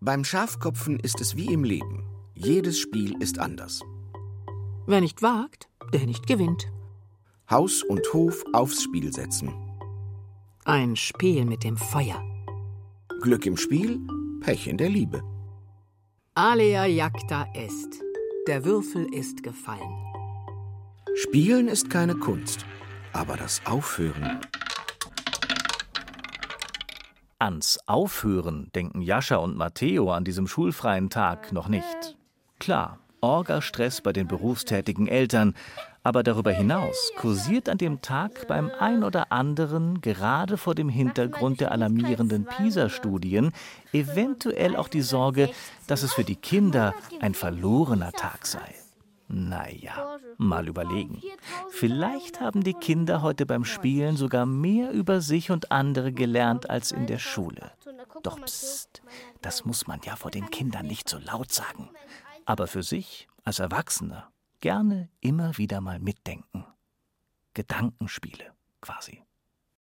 Beim 0.00 0.24
Schafkopfen 0.24 1.00
ist 1.00 1.20
es 1.20 1.36
wie 1.36 1.52
im 1.52 1.64
Leben. 1.64 2.04
Jedes 2.34 2.78
Spiel 2.78 3.20
ist 3.20 3.38
anders. 3.38 3.80
Wer 4.86 5.00
nicht 5.00 5.22
wagt, 5.22 5.68
der 5.92 6.06
nicht 6.06 6.26
gewinnt. 6.26 6.70
Haus 7.48 7.84
und 7.84 8.12
Hof 8.12 8.44
aufs 8.52 8.82
Spiel 8.82 9.12
setzen. 9.12 9.54
Ein 10.64 10.96
Spiel 10.96 11.44
mit 11.44 11.62
dem 11.62 11.76
Feuer. 11.76 12.20
Glück 13.22 13.46
im 13.46 13.56
Spiel, 13.56 14.00
Pech 14.40 14.66
in 14.66 14.76
der 14.76 14.88
Liebe. 14.88 15.22
Alea 16.34 16.86
jacta 16.86 17.46
est. 17.54 18.02
Der 18.48 18.64
Würfel 18.64 19.06
ist 19.14 19.44
gefallen. 19.44 19.94
Spielen 21.14 21.68
ist 21.68 21.88
keine 21.88 22.16
Kunst, 22.16 22.66
aber 23.12 23.36
das 23.36 23.62
Aufhören. 23.64 24.40
Ans 27.38 27.78
Aufhören 27.86 28.70
denken 28.74 29.02
Jascha 29.02 29.36
und 29.36 29.56
Matteo 29.56 30.10
an 30.10 30.24
diesem 30.24 30.48
schulfreien 30.48 31.10
Tag 31.10 31.52
noch 31.52 31.68
nicht. 31.68 32.16
Klar, 32.58 32.98
Orga-Stress 33.20 34.00
bei 34.00 34.12
den 34.12 34.28
berufstätigen 34.28 35.08
Eltern, 35.08 35.54
aber 36.06 36.22
darüber 36.22 36.52
hinaus 36.52 37.10
kursiert 37.16 37.68
an 37.68 37.78
dem 37.78 38.00
Tag 38.00 38.46
beim 38.46 38.70
ein 38.78 39.02
oder 39.02 39.32
anderen, 39.32 40.00
gerade 40.00 40.56
vor 40.56 40.76
dem 40.76 40.88
Hintergrund 40.88 41.60
der 41.60 41.72
alarmierenden 41.72 42.44
PISA-Studien, 42.44 43.50
eventuell 43.92 44.76
auch 44.76 44.86
die 44.86 45.00
Sorge, 45.02 45.50
dass 45.88 46.04
es 46.04 46.12
für 46.12 46.22
die 46.22 46.36
Kinder 46.36 46.94
ein 47.18 47.34
verlorener 47.34 48.12
Tag 48.12 48.46
sei. 48.46 48.72
Naja, 49.26 50.18
mal 50.38 50.68
überlegen. 50.68 51.20
Vielleicht 51.70 52.40
haben 52.40 52.62
die 52.62 52.74
Kinder 52.74 53.22
heute 53.22 53.44
beim 53.44 53.64
Spielen 53.64 54.16
sogar 54.16 54.46
mehr 54.46 54.92
über 54.92 55.20
sich 55.20 55.50
und 55.50 55.72
andere 55.72 56.12
gelernt 56.12 56.70
als 56.70 56.92
in 56.92 57.08
der 57.08 57.18
Schule. 57.18 57.72
Doch 58.22 58.40
pst, 58.40 59.02
das 59.42 59.64
muss 59.64 59.88
man 59.88 59.98
ja 60.04 60.14
vor 60.14 60.30
den 60.30 60.50
Kindern 60.50 60.86
nicht 60.86 61.08
so 61.08 61.18
laut 61.18 61.50
sagen. 61.50 61.88
Aber 62.44 62.68
für 62.68 62.84
sich, 62.84 63.26
als 63.42 63.58
Erwachsener, 63.58 64.28
gerne 64.66 65.08
immer 65.20 65.56
wieder 65.58 65.80
mal 65.80 66.00
mitdenken. 66.00 66.64
Gedankenspiele 67.54 68.52
quasi. 68.80 69.22